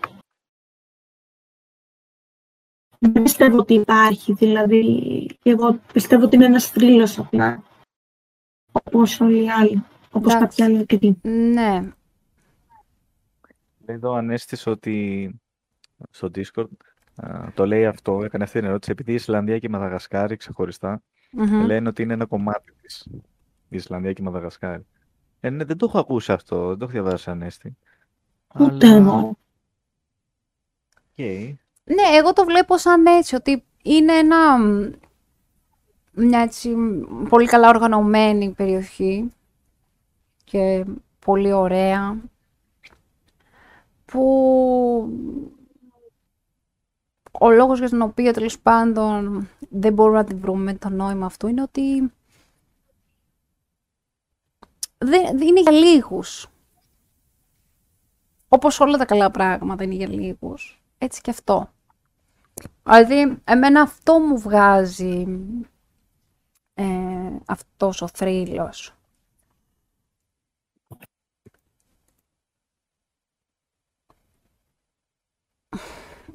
[2.99, 7.63] Δεν πιστεύω ότι υπάρχει, δηλαδή, και εγώ πιστεύω ότι είναι ένας θρύλος απλά,
[8.71, 9.83] όπως όλοι οι άλλοι,
[10.15, 10.57] όπως Εντάξει.
[10.57, 11.17] κάποιοι άλλοι αρκετοί.
[11.29, 11.81] Ναι,
[13.87, 15.29] Λέει εδώ ο Ανέστης ότι
[16.09, 16.67] στο Discord
[17.15, 21.01] α, το λέει αυτό, έκανε αυτή την ερώτηση, επειδή η Ισλανδία και η Μαδαγασκάρη ξεχωριστά
[21.31, 21.65] μμμ.
[21.65, 23.07] λένε ότι είναι ένα κομμάτι της,
[23.69, 24.85] η Ισλανδία και η Μαδαγασκάρη.
[25.39, 27.77] Ε, ναι, δεν το έχω ακούσει αυτό, δεν το έχω διαβάσει Ανέστη.
[28.59, 29.37] Ούτε Αλλά, εγώ.
[31.17, 31.25] οκ.
[31.83, 34.91] Ναι, εγώ το βλέπω σαν έτσι, ότι είναι ένα, μ,
[36.11, 39.31] μια έτσι μ, πολύ καλά οργανωμένη περιοχή
[40.55, 40.85] και
[41.19, 42.21] πολύ ωραία,
[44.05, 44.23] που
[47.31, 51.47] ο λόγος για τον οποίο τέλος πάντων δεν μπορούμε να την βρούμε το νόημα αυτού
[51.47, 52.13] είναι ότι
[54.97, 56.47] δεν, είναι για λίγους.
[58.47, 61.69] Όπως όλα τα καλά πράγματα είναι για λίγους, έτσι και αυτό.
[62.83, 65.25] Δηλαδή, εμένα αυτό μου βγάζει
[66.73, 66.85] ε,
[67.45, 68.94] αυτός ο θρύλος.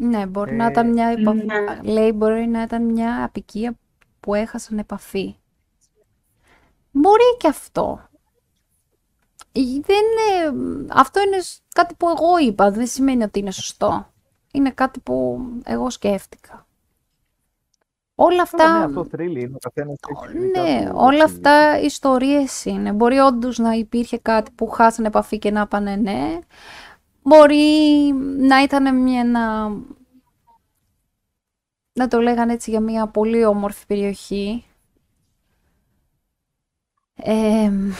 [0.02, 1.80] Ναι, μπορεί να Ε, ήταν μια επα- ναι.
[1.82, 3.74] λέει μπορεί να ήταν μια απικία
[4.20, 5.36] που έχασαν επαφή.
[6.90, 8.08] Μπορεί και αυτό.
[9.52, 14.12] Ε, Δεν είναι, αυτό είναι σ- κάτι που εγώ είπα, δεν σημαίνει ότι είναι σωστό.
[14.52, 16.66] Είναι κάτι που εγώ σκέφτηκα.
[18.14, 21.24] Όλα Καλά, ναι, αυτά, αυτό θρύλει είναι, ο καθένας έχει δικά ναι, του όλα έτσι.
[21.24, 22.92] αυτά ιστορίες είναι.
[22.92, 26.38] Μπορεί όντως να υπήρχε κάτι που χάσανε επαφή και να πάνε ναι.
[27.22, 29.68] Μπορεί να ήταν μια, να,
[31.92, 34.64] να το λέγανε έτσι για μια πολύ όμορφη περιοχή.
[37.14, 37.90] Εμ,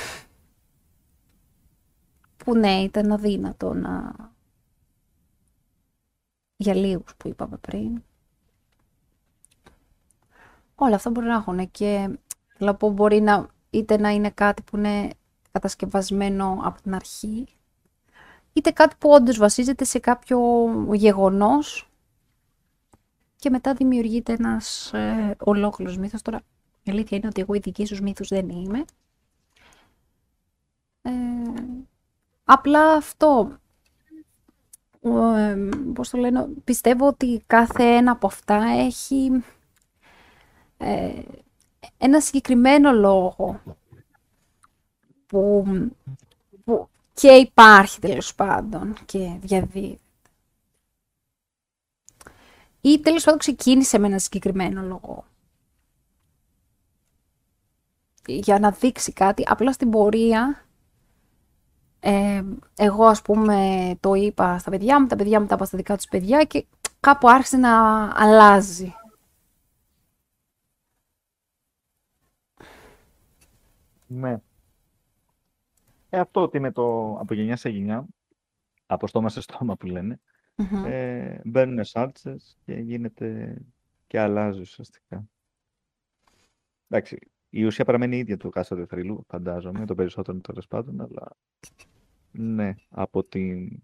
[2.37, 4.15] που ναι, ήταν αδύνατο να...
[6.57, 8.03] για λίγους που είπαμε πριν.
[10.75, 14.63] Όλα αυτά μπορεί να έχουν και θέλω να πω μπορεί να είτε να είναι κάτι
[14.63, 15.11] που είναι
[15.51, 17.47] κατασκευασμένο από την αρχή
[18.53, 20.41] είτε κάτι που όντως βασίζεται σε κάποιο
[20.93, 21.91] γεγονός
[23.37, 26.23] και μετά δημιουργείται ένας ε, ολόκληρος μύθος.
[26.23, 26.41] Τώρα,
[26.83, 28.85] Η αλήθεια είναι ότι εγώ ειδική στους μύθους δεν είμαι.
[31.03, 31.11] Ε,
[32.45, 33.59] απλά αυτό,
[35.01, 35.57] ε,
[35.95, 39.45] πώς το λένε, πιστεύω ότι κάθε ένα από αυτά έχει
[40.77, 41.23] ε,
[41.99, 43.61] ένα συγκεκριμένο λόγο
[45.27, 45.67] που, που
[47.21, 49.99] και υπάρχει τέλος πάντων και διαδίδεται.
[52.81, 55.25] Ή τέλος πάντων ξεκίνησε με ένα συγκεκριμένο λόγο.
[58.27, 60.65] Για να δείξει κάτι, απλά στην πορεία
[62.01, 62.43] ε,
[62.77, 65.97] εγώ ας πούμε το είπα στα παιδιά μου, τα παιδιά μου τα είπα στα δικά
[65.97, 66.67] τους παιδιά και
[67.01, 68.95] κάπου άρχισε να αλλάζει.
[74.07, 74.41] Ναι.
[76.11, 78.07] Ε, αυτό ότι είναι το από γενιά σε γενιά,
[78.87, 80.21] από στόμα σε στόμα που λένε,
[80.61, 80.85] Mm-hmm.
[80.87, 83.59] ε, μπαίνουν σάλτσες και γίνεται
[84.07, 85.29] και αλλάζει ουσιαστικά.
[86.89, 87.19] Εντάξει,
[87.51, 91.37] η ουσία παραμένει η ίδια του κάστοτε θρύλου, φαντάζομαι, το περισσότερο τέλος πάντων, αλλά
[92.31, 93.83] ναι, από την...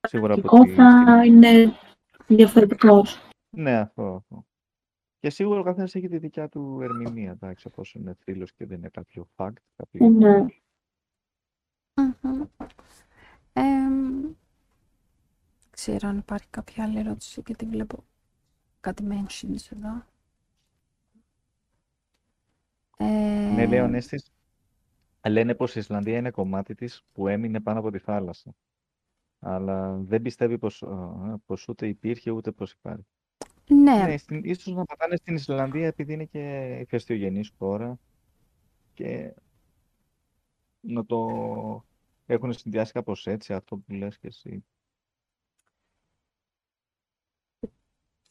[0.00, 0.74] Σίγουρα από Εγώ την...
[0.74, 1.72] θα είναι
[2.26, 3.20] διαφορετικός.
[3.50, 4.46] Ναι, αυτό, αυτό.
[5.20, 8.78] Και σίγουρα ο καθένας έχει τη δικιά του ερμηνεία, εντάξει, πόσο είναι θρύλος και δεν
[8.78, 9.52] είναι κάποιο fact.
[9.76, 10.08] Κάποιο...
[10.08, 10.46] Ναι.
[11.94, 12.44] Μμμ.
[13.52, 14.32] Εμ,
[15.70, 18.04] ξέρω αν υπάρχει κάποια άλλη ερώτηση γιατί βλέπω
[18.80, 20.04] κάτι mentions εδώ.
[22.96, 24.32] Ε, Ναι, λέει ο Νέστης,
[25.28, 28.54] λένε πως η Ισλανδία είναι κομμάτι της που έμεινε πάνω από τη θάλασσα.
[29.38, 33.06] Αλλά δεν πιστεύει πως, α, πως ούτε υπήρχε ούτε πως υπάρχει.
[33.68, 37.98] Ναι, Ναι, στην, ίσως να πατάνε στην Ισλανδία επειδή είναι και ηφαιστειογενής χώρα
[38.94, 39.34] και
[40.80, 41.26] να το
[42.26, 44.64] έχουν συνδυάσει κάπως έτσι αυτό που λες και εσύ.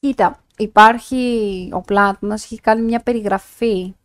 [0.06, 3.96] κοίτα, υπάρχει ο Πλάτωνας, έχει κάνει μια περιγραφή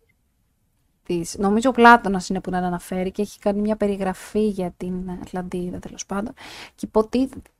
[1.02, 5.10] της, νομίζω ο Πλάτωνας είναι που να αναφέρει και έχει κάνει μια περιγραφή για την
[5.10, 6.34] Ατλαντίδα τέλος πάντων
[6.74, 7.50] και υποτίθεται,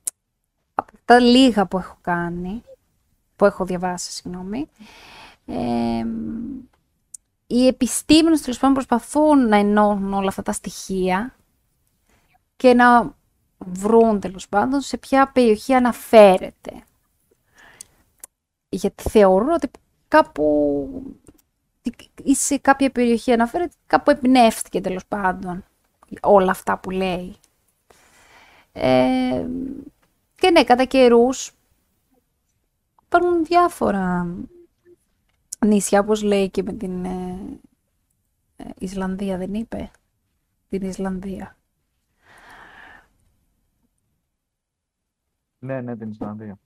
[0.75, 2.63] από τα λίγα που έχω κάνει,
[3.41, 4.69] που έχω διαβάσει, συγγνώμη,
[5.47, 6.05] ε,
[7.47, 11.35] οι επιστήμονες τέλος πάντων προσπαθούν να ενώνουν όλα αυτά τα στοιχεία
[12.57, 13.15] και να
[13.59, 16.85] βρουν τέλος πάντων σε ποια περιοχή αναφέρεται.
[18.69, 19.71] Γιατί θεωρούν ότι
[20.09, 21.15] κάπου
[22.23, 25.65] ή σε κάποια περιοχή αναφέρεται, κάπου εμπνεύστηκε τέλος πάντων
[26.21, 27.37] όλα αυτά που λέει.
[28.73, 29.47] Ε,
[30.35, 31.53] και ναι, κατά καιρούς
[33.13, 34.37] υπάρχουν διάφορα
[35.67, 37.61] νησιά, όπως λέει και με την ε,
[38.57, 39.91] ε, Ισλανδία, δεν είπε,
[40.69, 41.57] την Ισλανδία.
[45.59, 46.59] Ναι, ναι, την Ισλανδία.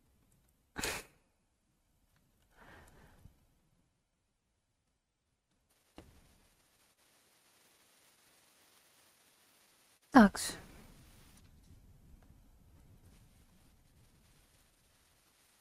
[10.10, 10.63] Εντάξει.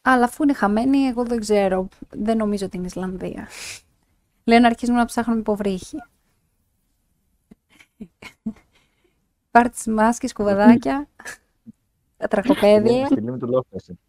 [0.06, 1.88] Αλλά αφού είναι χαμένη, εγώ δεν ξέρω.
[2.10, 3.48] Δεν νομίζω την Ισλανδία.
[4.44, 5.98] Λέω να αρχίσουμε να ψάχνουμε υποβρύχη.
[9.52, 11.08] Πάρ' τις μάσκες, κουβαδάκια,
[12.18, 13.06] τα τραχοπέδια.
[13.06, 14.00] Στη λίμνη του Λόφνεση.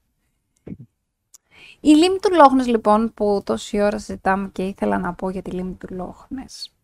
[1.80, 5.51] Η λίμνη του Λόχνες, λοιπόν, που τόση ώρα συζητάμε και ήθελα να πω για τη
[5.51, 6.74] λίμνη του Λόχνες.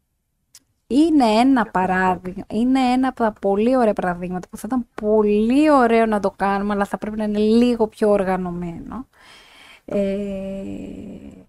[0.93, 6.07] Είναι ένα παράδειγμα, είναι ένα από τα πολύ ωραία παραδείγματα που θα ήταν πολύ ωραίο
[6.07, 9.07] να το κάνουμε, αλλά θα πρέπει να είναι λίγο πιο οργανωμένο.
[9.85, 11.45] Ε,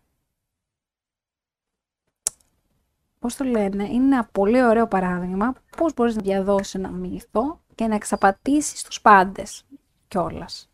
[3.19, 7.87] πώς το λένε, είναι ένα πολύ ωραίο παράδειγμα πώς μπορείς να διαδώσεις ένα μύθο και
[7.87, 9.63] να εξαπατήσεις τους πάντες
[10.07, 10.69] κιόλας.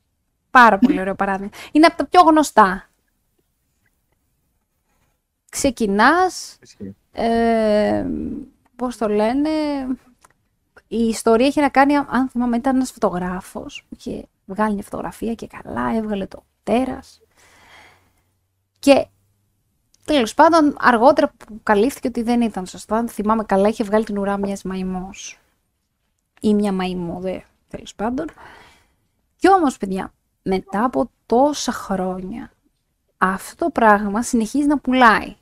[0.52, 1.52] Πάρα πολύ ωραίο παράδειγμα.
[1.72, 2.90] Είναι από τα πιο γνωστά.
[5.50, 6.96] Ξεκινάς, Ισχύει.
[7.12, 8.06] ε,
[8.78, 9.50] πώς το λένε,
[10.88, 15.34] η ιστορία είχε να κάνει, αν θυμάμαι, ήταν ένας φωτογράφος που είχε βγάλει μια φωτογραφία
[15.34, 17.22] και καλά, έβγαλε το τέρας.
[18.80, 19.08] Και
[20.06, 24.18] τέλος πάντων, αργότερα που καλύφθηκε ότι δεν ήταν σωστά, αν θυμάμαι καλά, είχε βγάλει την
[24.18, 25.40] ουρά μιας μαϊμός.
[26.42, 28.28] Ή μια μαϊμού, δε, τέλος πάντων.
[29.36, 32.52] Και όμως, παιδιά, μετά από τόσα χρόνια,
[33.18, 35.36] αυτό το πράγμα συνεχίζει να πουλάει.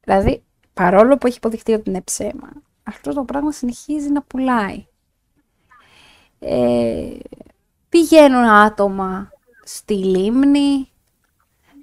[0.00, 0.44] Δηλαδή,
[0.74, 2.48] παρόλο που έχει υποδειχτεί ότι είναι ψέμα,
[2.82, 4.86] αυτό το πράγμα συνεχίζει να πουλάει.
[6.38, 7.16] Ε,
[7.88, 9.30] πηγαίνουν άτομα
[9.64, 10.88] στη λίμνη,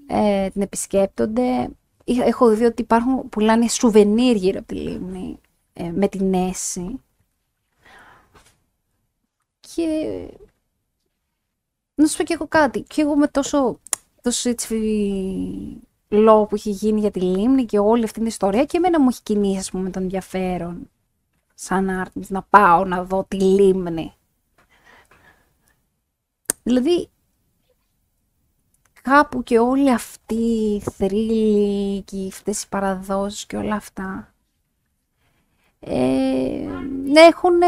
[0.08, 1.70] ε, την επισκέπτονται.
[2.04, 5.40] Είχα- Έχω δει ότι υπάρχουν, πουλάνε σουβενίρ γύρω από τη λίμνη,
[5.74, 7.02] ε, με την Έση.
[9.60, 9.86] Και
[11.96, 12.82] να σου πω και εγώ κάτι.
[12.82, 13.80] Και εγώ με τόσο,
[14.22, 14.76] τόσο έτσι
[16.12, 19.08] λόγο που έχει γίνει για τη λίμνη και όλη αυτή την ιστορία και εμένα μου
[19.10, 20.90] έχει κινήσει ας πούμε, τον ενδιαφέρον
[21.56, 24.14] σαν άρτης να πάω να δω τη λίμνη.
[26.64, 27.10] Δηλαδή,
[29.02, 34.34] κάπου και όλη αυτή η θρύλη και αυτές οι παραδόσεις και όλα αυτά
[35.80, 36.68] ε,
[37.14, 37.60] έχουν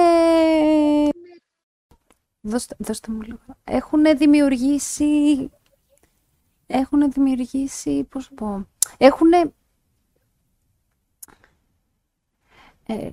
[2.42, 5.50] δώστε, δώστε μου λίγο έχουν δημιουργήσει
[6.68, 9.32] έχουν δημιουργήσει πώς πω έχουν
[12.86, 13.10] ε,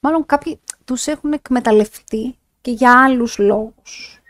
[0.00, 4.20] μάλλον κάποιοι τους έχουν εκμεταλλευτεί και για άλλους λόγους.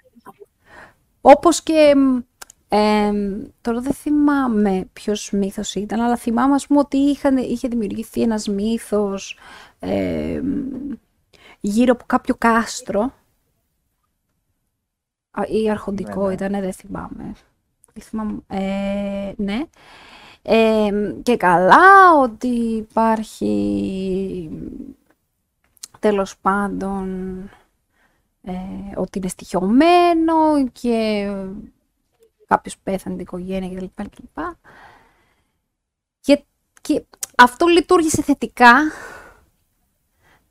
[1.20, 1.94] Όπως και,
[2.68, 3.12] ε,
[3.60, 8.48] τώρα δεν θυμάμαι ποιος μύθος ήταν, αλλά θυμάμαι ας πούμε ότι είχαν, είχε δημιουργηθεί ένας
[8.48, 9.38] μύθος
[9.78, 10.42] ε,
[11.60, 13.12] γύρω από κάποιο κάστρο.
[15.48, 16.32] Ή αρχοντικό ναι, ναι.
[16.32, 17.34] ήταν, δεν θυμάμαι.
[18.00, 19.62] θυμάμαι ε, ναι.
[21.22, 24.50] και καλά ότι υπάρχει
[25.98, 27.36] τέλος πάντων
[28.42, 28.52] ε,
[28.94, 31.28] ότι είναι στοιχειωμένο και
[32.46, 34.40] κάποιος πέθανε την οικογένεια κτλ.
[36.20, 36.44] Και,
[36.80, 37.04] και
[37.36, 38.74] αυτό λειτουργήσε θετικά,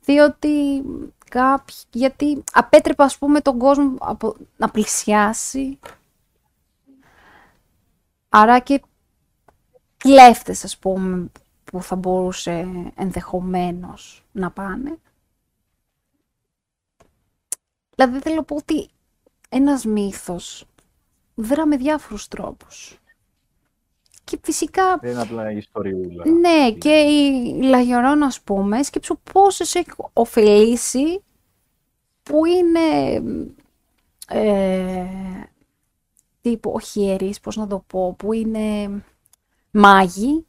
[0.04, 0.82] διότι
[1.30, 5.78] κάποιοι, γιατί απέτρεπε ας πούμε τον κόσμο από, να πλησιάσει,
[8.28, 8.82] άρα και
[9.96, 11.30] κλέφτες ας πούμε
[11.64, 14.98] που θα μπορούσε ενδεχομένως να πάνε.
[17.94, 18.88] Δηλαδή θέλω να πω ότι
[19.48, 20.66] ένας μύθος
[21.34, 22.98] δρά με διάφορους τρόπους.
[24.30, 24.98] Και φυσικά...
[25.00, 26.24] Δεν είναι απλά η ιστοριούλα.
[26.28, 31.22] Ναι, και η Λαγιορών, ας πούμε, σκέψου πόσες έχει ωφελήσει
[32.22, 33.14] που είναι...
[34.28, 35.04] Ε,
[36.40, 39.02] τύπου, όχι ιερείς, πώς να το πω, που είναι
[39.70, 40.46] μάγοι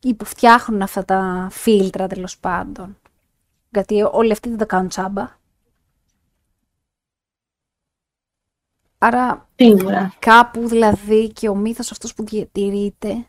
[0.00, 2.98] ή που φτιάχνουν αυτά τα φίλτρα τέλος πάντων.
[3.70, 5.35] Γιατί όλοι αυτοί δεν τα κάνουν τσάμπα.
[8.98, 9.48] Άρα
[10.18, 13.26] κάπου δηλαδή και ο μύθος αυτός που διατηρείται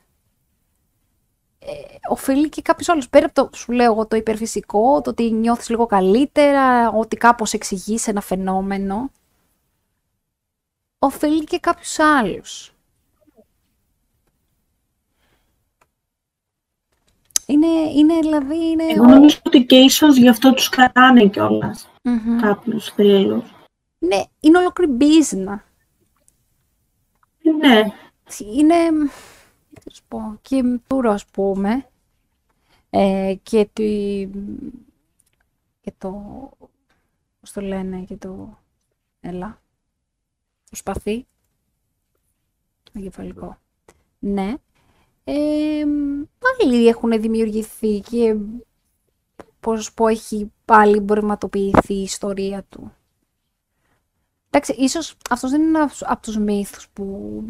[1.59, 1.72] ε,
[2.09, 3.09] οφείλει και κάποιος άλλος.
[3.09, 7.53] Πέρα από το, σου λέω εγώ, το υπερφυσικό, το ότι νιώθεις λίγο καλύτερα, ότι κάπως
[7.53, 9.11] εξηγείς ένα φαινόμενο,
[10.99, 12.72] οφείλει και κάποιους άλλους.
[17.45, 18.70] Είναι, είναι δηλαδή...
[18.70, 18.84] Είναι...
[18.84, 22.41] Εγώ νομίζω ότι και ίσως γι' αυτό τους κρατάνε κιόλας mm-hmm.
[22.41, 23.57] κάποιους θρύλους.
[23.99, 25.63] Ναι, είναι ολόκληρη μπίζνα.
[27.59, 27.83] Ναι.
[28.55, 28.75] Είναι,
[29.81, 31.89] θα σου πω, και τούρο ας πούμε,
[32.89, 34.27] ε, και, τη,
[35.81, 36.11] και το,
[37.39, 38.57] πώς το λένε, και το,
[39.19, 39.61] έλα,
[40.69, 41.27] το σπαθί,
[42.93, 43.57] το κεφαλικό.
[44.19, 44.53] Ναι,
[45.23, 45.83] ε,
[46.39, 48.35] πάλι έχουν δημιουργηθεί και
[49.59, 52.91] πώς πω έχει πάλι μπορηματοποιηθεί η ιστορία του.
[54.49, 57.43] Εντάξει, ίσως αυτός δεν είναι από τους μύθους που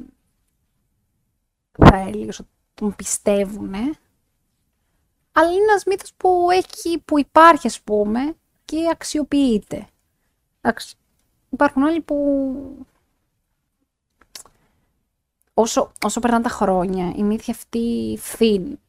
[1.72, 3.74] θα έλεγες ότι τον πιστεύουν,
[5.32, 8.36] αλλά είναι ένας μύθος που, έχει, που υπάρχει, ας πούμε,
[8.66, 9.88] και αξιοποιείται.
[10.62, 10.96] Εντάξει,
[11.50, 12.86] υπάρχουν άλλοι που
[15.54, 18.80] όσο, όσο περνάνε τα χρόνια, η μύθια αυτή φθήνει.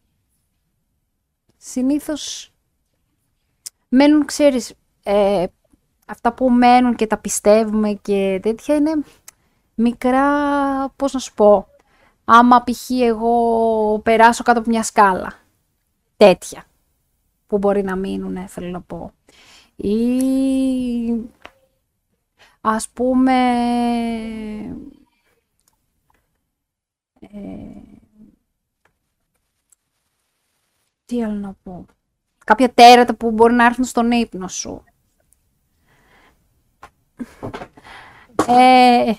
[1.57, 2.53] Συνήθως
[3.89, 5.47] μένουν, ξέρεις, ε,
[6.09, 8.93] αυτά που μένουν και τα πιστεύουμε και τέτοια είναι
[9.75, 10.29] μικρά,
[10.97, 11.67] πώς να σου πω,
[12.25, 12.91] άμα π.χ.
[12.91, 15.33] εγώ περάσω κάτω από μια σκάλα.
[16.17, 16.65] Τέτοια
[17.47, 19.13] που μπορεί να μείνουν, θέλω να πω.
[19.77, 19.99] Ή
[22.61, 23.33] ας πούμε
[27.21, 27.39] ε,
[31.05, 31.85] τι άλλο να πω.
[32.45, 34.85] Κάποια τέρατα που μπορεί να έρθουν στον ύπνο σου.
[38.47, 39.13] Ε,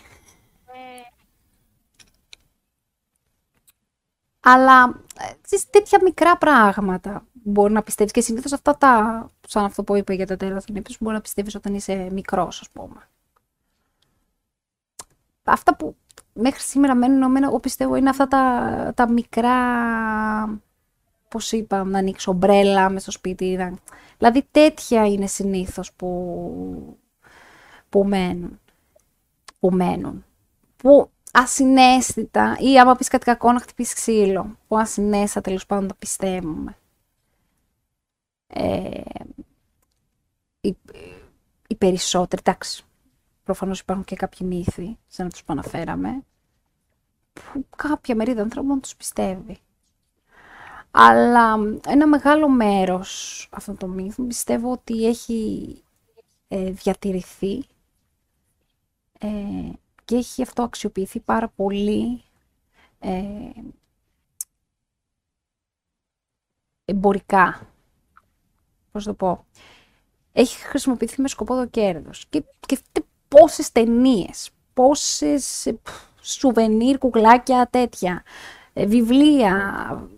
[4.39, 5.01] αλλά
[5.49, 10.13] ε, τέτοια μικρά πράγματα μπορεί να πιστεύεις και συνήθως αυτά τα, σαν αυτό που είπε
[10.13, 13.09] για τα τέρατα στον ύπνο σου, μπορεί να πιστεύεις όταν είσαι μικρός, ας πούμε.
[15.43, 15.95] Αυτά που
[16.33, 19.53] μέχρι σήμερα μένουν εμένα, εγώ πιστεύω, είναι αυτά τα, τα μικρά,
[21.27, 23.45] πώς είπα, να ανοίξω ομπρέλα με στο σπίτι.
[23.45, 23.73] Να...
[24.17, 26.99] Δηλαδή τέτοια είναι συνήθως που,
[27.89, 28.59] που μένουν.
[29.59, 30.25] Που μένουν.
[30.77, 34.57] Που ασυναίσθητα ή άμα πεις κάτι κακό να χτυπήσεις ξύλο.
[34.67, 36.77] Που ασυναίσθητα τέλος πάντων το πιστεύουμε.
[38.47, 39.01] Ε,
[40.61, 40.77] οι,
[41.67, 42.83] οι περισσότεροι, εντάξει,
[43.43, 46.23] προφανώς υπάρχουν και κάποιοι μύθοι, σαν να τους που αναφέραμε,
[47.33, 49.57] που κάποια μερίδα ανθρώπων τους πιστεύει.
[50.91, 51.55] Αλλά
[51.87, 55.83] ένα μεγάλο μέρος αυτών των μύθων πιστεύω ότι έχει
[56.47, 57.65] ε, διατηρηθεί
[59.19, 59.27] ε,
[60.05, 62.23] και έχει αυτό αξιοποιηθεί πάρα πολύ
[62.99, 63.49] ε,
[66.85, 67.67] εμπορικά.
[68.91, 69.45] Πώς το πω;
[70.31, 72.25] Έχει χρησιμοποιηθεί με σκοπό το κέρδος.
[72.29, 72.79] Και, και
[73.27, 75.73] πόσες ταινίες, πόσες
[76.21, 78.23] σουβενίρ, κουκλάκια, τέτοια,
[78.73, 80.09] βιβλία,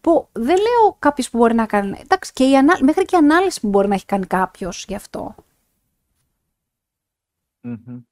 [0.00, 1.98] που δεν λέω κάποιος που μπορεί να κάνει.
[2.02, 2.78] Εντάξει, και η ανά...
[2.82, 5.34] μέχρι και η ανάλυση που μπορεί να έχει κάνει κάποιος γι' αυτό.
[7.62, 8.02] Mm-hmm.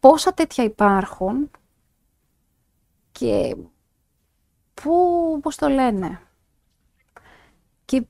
[0.00, 1.50] Πόσα τέτοια υπάρχουν
[3.12, 3.56] και
[4.74, 6.20] πού, πώς το λένε.
[7.84, 8.06] Και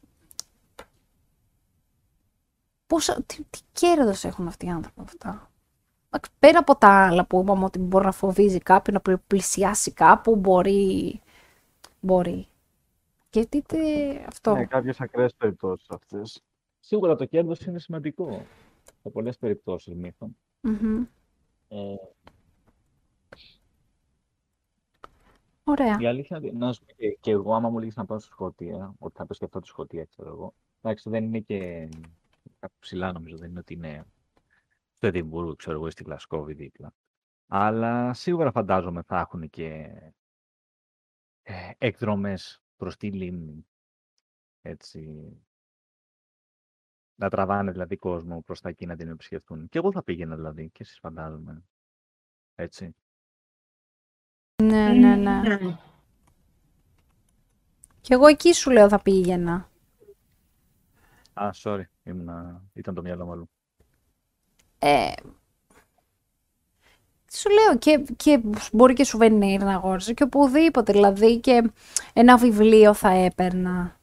[2.87, 5.51] πόσα, τι, τι κέρδος έχουν αυτοί οι άνθρωποι αυτά.
[6.39, 11.21] Πέρα από τα άλλα που είπαμε ότι μπορεί να φοβίζει κάποιον, να πλησιάσει κάπου, μπορεί,
[12.01, 12.47] μπορεί.
[13.27, 13.79] Σκεφτείτε
[14.27, 14.55] αυτό.
[14.55, 16.43] Ναι, κάποιες ακραίες περιπτώσεις αυτές.
[16.81, 18.47] Σίγουρα το κέρδος είναι σημαντικό
[19.03, 20.37] σε πολλές περιπτώσεις μύθων.
[20.63, 21.07] Mm-hmm.
[21.75, 21.95] Ε,
[25.65, 25.97] Ωραία.
[26.01, 28.95] Η αλήθεια είναι να σου και, και εγώ, άμα μου λέγεις να πάω στη Σκωτία,
[28.99, 30.55] ότι θα επισκεφτώ τη Σκωτία, ξέρω εγώ.
[30.83, 31.89] Εντάξει, δεν είναι και
[32.59, 33.37] κάπου ψηλά, νομίζω.
[33.37, 34.05] Δεν είναι ότι είναι
[34.93, 36.93] στο Εδιμβούργο, ξέρω εγώ, ή στη Γλασκόβη δίπλα.
[37.47, 39.91] Αλλά σίγουρα φαντάζομαι θα έχουν και
[41.43, 43.67] ε, εκδρομές προς τη λίμνη.
[44.63, 45.33] Έτσι.
[47.17, 49.69] Να τραβάνε δηλαδή κόσμο προς τα εκεί να την επισκεφτούν.
[49.69, 51.63] Και εγώ θα πήγαινα δηλαδή και εσείς φαντάζομαι.
[52.55, 52.95] Έτσι.
[54.63, 55.41] Ναι, ναι, ναι.
[55.41, 55.77] ναι.
[58.01, 59.69] Και εγώ εκεί σου λέω θα πήγαινα.
[61.35, 61.83] Α, sorry.
[62.03, 62.63] Ήμουνα...
[62.73, 63.51] Ήταν το μυαλό μου αλλού.
[64.79, 65.13] Ε,
[67.33, 68.41] σου λέω και, και
[68.73, 70.93] μπορεί και σουβενίρ να αγόριζε και οπουδήποτε.
[70.93, 71.71] Δηλαδή και
[72.13, 73.97] ένα βιβλίο θα έπαιρνα.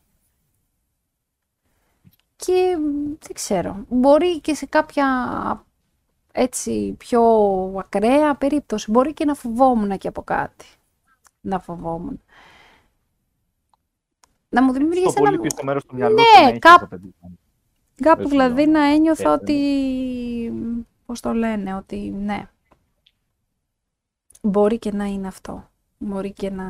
[2.45, 2.77] Και
[3.19, 5.05] δεν ξέρω, μπορεί και σε κάποια
[6.31, 7.23] έτσι πιο
[7.77, 8.91] ακραία περίπτωση.
[8.91, 10.65] Μπορεί και να φοβόμουν και από κάτι.
[11.41, 12.21] Να φοβόμουν.
[14.49, 15.29] Να μου δημιουργήσει ένα...
[15.29, 16.99] Πολύ στο μέρος του μυαλού ναι, κάπου,
[18.01, 19.57] κάπου δηλαδή να ένιωθα ότι...
[21.05, 22.47] Πώς το λένε, ότι ναι,
[24.41, 25.69] Μπορεί και να είναι αυτό.
[25.97, 26.65] Μπορεί και να...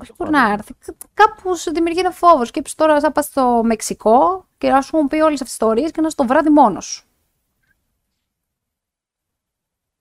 [0.00, 0.74] Όχι μπορεί να έρθει.
[1.14, 2.48] Κάπου σου δημιουργεί ένα φόβος.
[2.48, 6.00] Σκέψει τώρα θα πας στο Μεξικό και να σου πει όλες αυτές τις ιστορίες και
[6.00, 7.06] να στο βράδυ μόνος σου.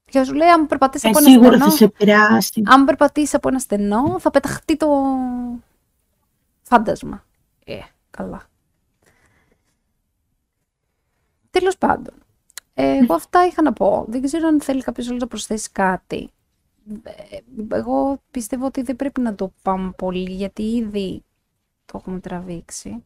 [0.06, 1.70] Και σου λέει, αν περπατήσεις από ένα στενό.
[1.70, 4.88] Θα σε Αν περπατήσεις από ένα στενό, θα πεταχτεί το
[6.62, 7.26] φάντασμα.
[7.66, 7.80] Ε,
[8.12, 8.42] καλά.
[11.50, 12.14] Τέλος πάντων.
[12.74, 14.06] Εγώ αυτά είχα να πω.
[14.08, 16.32] Δεν ξέρω αν θέλει κάποιος άλλο να προσθέσει κάτι.
[17.04, 17.38] Ε,
[17.76, 21.24] εγώ πιστεύω ότι δεν πρέπει να το πάμε πολύ, γιατί ήδη
[21.86, 23.06] το έχουμε τραβήξει.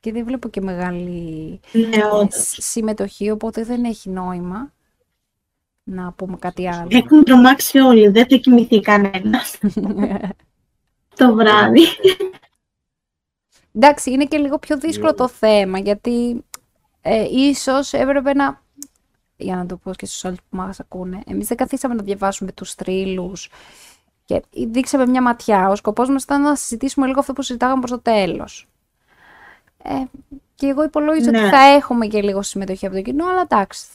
[0.00, 2.00] Και δεν βλέπω και μεγάλη ναι,
[2.58, 4.72] συμμετοχή, οπότε δεν έχει νόημα
[5.82, 6.88] να πούμε κάτι άλλο.
[6.90, 9.58] Έχουν τρομάξει όλοι, δεν θα κοιμηθεί κανένας.
[11.18, 11.82] το βράδυ.
[13.74, 16.44] Εντάξει, είναι και λίγο πιο δύσκολο το θέμα, γιατί
[17.00, 18.62] ε, ίσως έπρεπε να
[19.38, 21.22] για να το πω και στους άλλους που μας ακούνε.
[21.26, 23.50] Εμείς δεν καθίσαμε να διαβάσουμε τους θρύλους
[24.24, 25.68] και δείξαμε μια ματιά.
[25.68, 28.68] Ο σκοπός μας ήταν να συζητήσουμε λίγο αυτό που συζητάγαμε προς το τέλος.
[29.82, 30.02] Ε,
[30.54, 31.48] και εγώ υπολόγιζα ότι ναι.
[31.48, 33.86] θα έχουμε και λίγο συμμετοχή από το κοινό, αλλά εντάξει.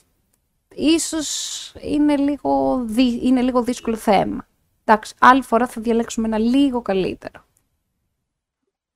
[0.75, 2.85] Ίσως είναι λίγο,
[3.21, 4.47] είναι λίγο δύσκολο θέμα.
[4.83, 7.45] Εντάξει, άλλη φορά θα διαλέξουμε ένα λίγο καλύτερο.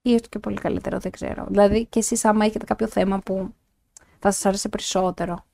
[0.02, 1.46] Ή έστω και πολύ καλύτερο, δεν ξέρω.
[1.50, 3.54] Δηλαδή και εσείς άμα έχετε κάποιο θέμα που
[4.20, 5.46] θα σας άρεσε περισσότερο,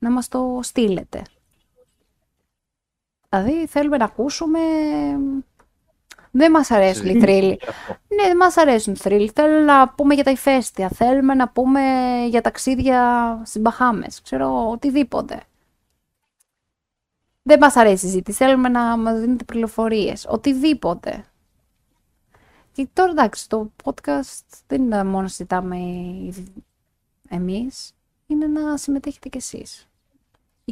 [0.00, 1.22] να μας το στείλετε.
[3.28, 4.60] Δηλαδή θέλουμε να ακούσουμε...
[6.32, 7.60] Δεν μας αρέσουν οι θρύλοι.
[8.08, 9.30] Ναι, δεν μας αρέσουν οι θρύλοι.
[9.34, 10.88] Θέλουμε να πούμε για τα ηφαίστεια.
[10.88, 11.80] Θέλουμε να πούμε
[12.28, 14.20] για ταξίδια στις Μπαχάμες.
[14.22, 15.42] Ξέρω, οτιδήποτε.
[17.42, 18.36] Δεν μας αρέσει η συζήτηση.
[18.36, 20.26] Θέλουμε να μας δίνετε πληροφορίες.
[20.28, 21.24] Οτιδήποτε.
[22.72, 25.76] Και τώρα εντάξει, το podcast δεν είναι μόνο να συζητάμε
[27.28, 27.94] εμείς.
[28.26, 29.89] Είναι να συμμετέχετε κι εσείς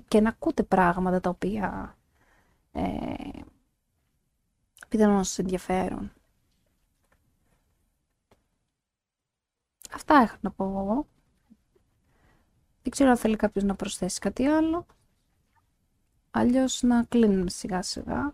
[0.01, 1.97] και να ακούτε πράγματα τα οποία
[2.73, 2.83] ε,
[4.89, 6.13] πιθανόν να σας ενδιαφέρουν.
[9.95, 11.07] Αυτά έχω να πω εγώ.
[12.83, 14.87] Δεν ξέρω αν θέλει κάποιος να προσθέσει κάτι άλλο.
[16.31, 18.33] Αλλιώς να κλείνουμε σιγά σιγά.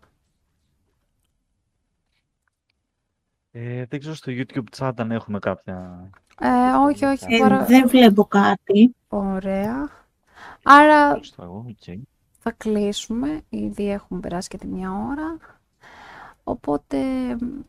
[3.51, 6.11] Ε, δεν ξέρω στο YouTube chat αν έχουμε κάποια...
[6.41, 7.35] Ε, όχι, όχι.
[7.35, 8.95] Ε, Δεν βλέπω κάτι.
[9.09, 10.04] Ωραία.
[10.65, 11.99] Άρα Ευχαριστώ εγώ, οκ.
[12.39, 13.41] θα κλείσουμε.
[13.49, 15.37] Ήδη έχουμε περάσει και τη μια ώρα.
[16.45, 16.99] Οπότε,
[17.41, 17.61] μ,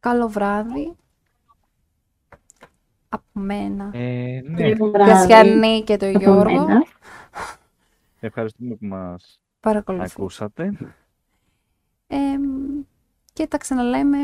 [0.00, 0.96] καλό βράδυ.
[3.08, 3.90] Από μένα.
[3.92, 6.66] Ε, ναι, Καλό Και βράδυ Γιάννη και το από Γιώργο.
[6.66, 6.84] μένα.
[8.20, 10.06] ευχαριστούμε που μας Παρακολουθούν.
[10.10, 10.72] ακούσατε.
[12.06, 12.80] Ε, μ,
[13.32, 14.18] και τα ξαναλέμε.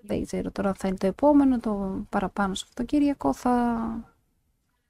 [0.00, 3.74] Δεν ξέρω τώρα θα είναι το επόμενο, το παραπάνω σε αυτό το Κυριακό θα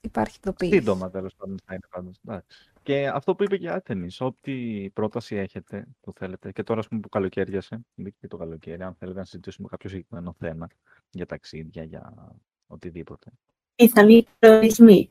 [0.00, 0.74] υπάρχει ειδοποίηση.
[0.74, 2.20] Σύντομα τέλος πάντων θα είναι πάντως.
[2.24, 2.70] Εντάξει.
[2.82, 6.88] Και αυτό που είπε και η Άθενης, ό,τι πρόταση έχετε που θέλετε, και τώρα ας
[6.88, 10.66] πούμε που καλοκαίριασε, είναι και το καλοκαίρι, αν θέλετε να συζητήσουμε κάποιο συγκεκριμένο θέμα
[11.10, 12.34] για ταξίδια, για
[12.66, 13.30] οτιδήποτε.
[13.74, 15.10] Πιθανοί προορισμοί,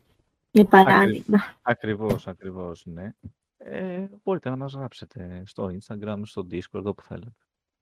[0.52, 1.38] για παράδειγμα.
[1.62, 3.14] Ακριβώς, ακριβώς, ναι.
[3.58, 7.36] Ε, μπορείτε να μας γράψετε στο Instagram, στο Discord, όπου θέλετε.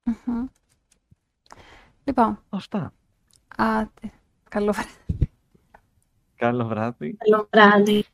[0.04, 0.46] Μμμ.
[2.04, 2.94] Λοιπόν, Αυτά.
[3.58, 4.12] άτε.
[4.50, 5.25] Καλό βράδυ.
[6.36, 7.16] Καλό βράδυ.
[7.18, 8.06] Καλό βράδυ.